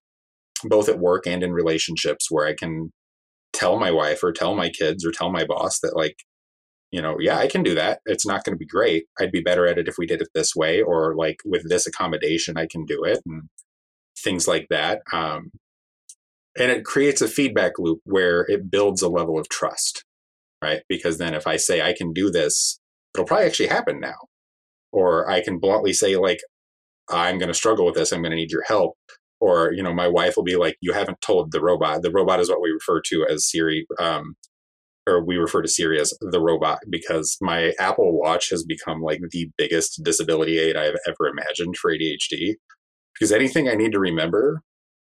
[0.63, 2.91] both at work and in relationships, where I can
[3.53, 6.17] tell my wife or tell my kids or tell my boss that, like,
[6.91, 7.99] you know, yeah, I can do that.
[8.05, 9.05] It's not going to be great.
[9.19, 11.87] I'd be better at it if we did it this way, or like with this
[11.87, 13.43] accommodation, I can do it, and
[14.17, 15.01] things like that.
[15.13, 15.51] Um,
[16.57, 20.03] and it creates a feedback loop where it builds a level of trust,
[20.61, 20.81] right?
[20.89, 22.79] Because then if I say I can do this,
[23.15, 24.27] it'll probably actually happen now.
[24.91, 26.39] Or I can bluntly say, like,
[27.09, 28.11] I'm going to struggle with this.
[28.11, 28.97] I'm going to need your help.
[29.41, 32.03] Or, you know, my wife will be like, you haven't told the robot.
[32.03, 33.87] The robot is what we refer to as Siri.
[33.99, 34.35] Um,
[35.07, 39.19] or we refer to Siri as the robot because my Apple Watch has become like
[39.31, 42.53] the biggest disability aid I've ever imagined for ADHD.
[43.15, 44.61] Because anything I need to remember,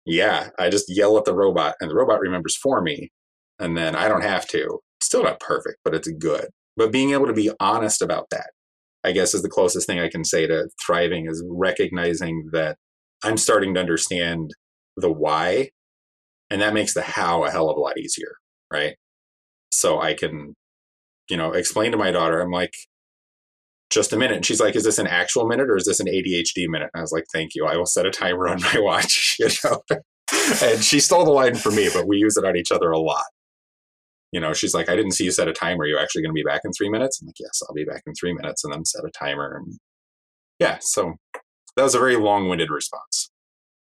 [0.04, 3.10] yeah, I just yell at the robot and the robot remembers for me.
[3.58, 4.80] And then I don't have to.
[5.00, 6.48] Still not perfect, but it's good.
[6.76, 8.50] But being able to be honest about that,
[9.04, 12.76] I guess, is the closest thing I can say to thriving is recognizing that
[13.24, 14.52] I'm starting to understand
[14.96, 15.70] the why.
[16.50, 18.36] And that makes the how a hell of a lot easier,
[18.72, 18.94] right?
[19.74, 20.54] so I can,
[21.28, 22.74] you know, explain to my daughter, I'm like,
[23.90, 24.36] just a minute.
[24.36, 26.90] And she's like, is this an actual minute or is this an ADHD minute?
[26.94, 27.66] And I was like, thank you.
[27.66, 29.82] I will set a timer on my watch, you know.
[30.62, 32.98] and she stole the line from me, but we use it on each other a
[32.98, 33.24] lot.
[34.32, 35.84] You know, she's like, I didn't see you set a timer.
[35.84, 37.20] Are you actually going to be back in three minutes?
[37.20, 38.64] I'm like, yes, I'll be back in three minutes.
[38.64, 39.56] And then set a timer.
[39.56, 39.78] And
[40.58, 41.14] yeah, so
[41.76, 43.30] that was a very long winded response.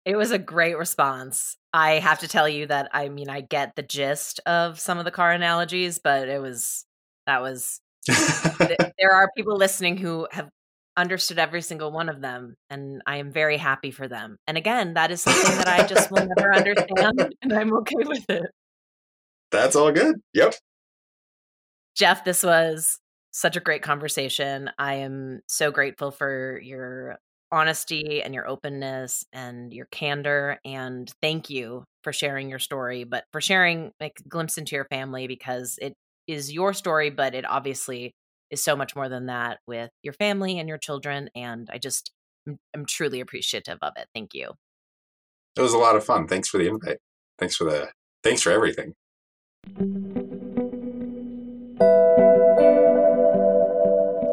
[0.04, 1.56] It was a great response.
[1.72, 5.04] I have to tell you that I mean I get the gist of some of
[5.04, 6.84] the car analogies, but it was
[7.26, 10.48] that was there are people listening who have
[10.96, 14.36] understood every single one of them and I am very happy for them.
[14.46, 18.28] And again, that is something that I just will never understand and I'm okay with
[18.28, 18.50] it.
[19.50, 20.16] That's all good.
[20.34, 20.54] Yep.
[21.94, 22.98] Jeff, this was
[23.30, 24.70] such a great conversation.
[24.78, 27.18] I am so grateful for your
[27.52, 33.24] honesty and your openness and your candor and thank you for sharing your story but
[33.30, 35.92] for sharing like a glimpse into your family because it
[36.26, 38.12] is your story but it obviously
[38.50, 42.10] is so much more than that with your family and your children and i just
[42.74, 44.08] am truly appreciative of it.
[44.14, 44.52] Thank you.
[45.56, 46.26] It was a lot of fun.
[46.26, 46.98] Thanks for the invite.
[47.38, 47.90] Thanks for the
[48.22, 48.94] thanks for everything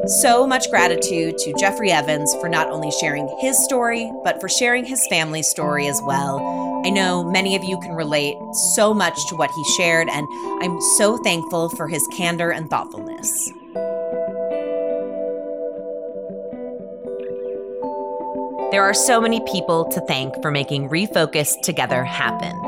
[0.10, 4.84] So much gratitude to Geoffrey Evans for not only sharing his story, but for sharing
[4.84, 6.40] his family's story as well.
[6.84, 8.36] I know many of you can relate
[8.74, 10.26] so much to what he shared, and
[10.64, 13.52] I'm so thankful for his candor and thoughtfulness.
[18.72, 22.60] There are so many people to thank for making Refocused Together happen.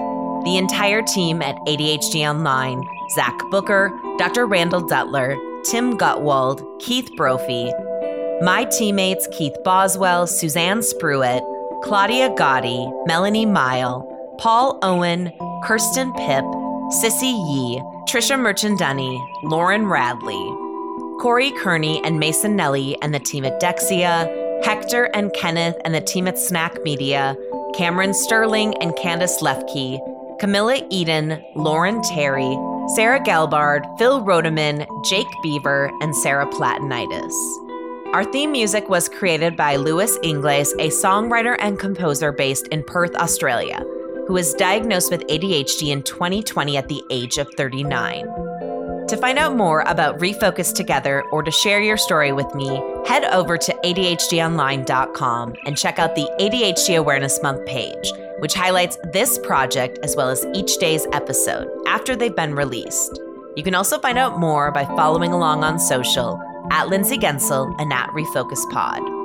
[0.44, 2.84] The entire team at ADHD Online,
[3.16, 4.46] Zach Booker, Dr.
[4.46, 7.72] Randall Duttler, Tim Gutwald, Keith Brophy,
[8.42, 11.42] my teammates Keith Boswell, Suzanne Spruitt,
[11.84, 14.08] Claudia Gotti, Melanie Mile,
[14.40, 15.32] Paul Owen,
[15.64, 16.44] Kirsten Pip,
[17.00, 20.42] Sissy Yee, Trisha Merchandunny, Lauren Radley,
[21.22, 26.02] Corey Kearney and Mason Nelly and the team at Dexia, Hector and Kenneth and the
[26.02, 27.36] team at Snack Media,
[27.76, 30.00] Cameron Sterling and Candace Lefke,
[30.40, 32.58] Camilla Eden, Lauren Terry,
[32.96, 37.32] Sarah Gelbard, Phil Rodeman, Jake Beaver, and Sarah Platinitis.
[38.14, 43.16] Our theme music was created by Lewis Ingles, a songwriter and composer based in Perth,
[43.16, 43.86] Australia,
[44.28, 48.26] who was diagnosed with ADHD in 2020 at the age of 39.
[49.08, 53.24] To find out more about Refocused Together or to share your story with me, head
[53.26, 58.12] over to ADHDonline.com and check out the ADHD Awareness Month page,
[58.42, 63.20] which highlights this project as well as each day's episode after they've been released.
[63.56, 67.94] You can also find out more by following along on social at Lindsay Guentzel and
[67.94, 69.21] at Refocus Pod.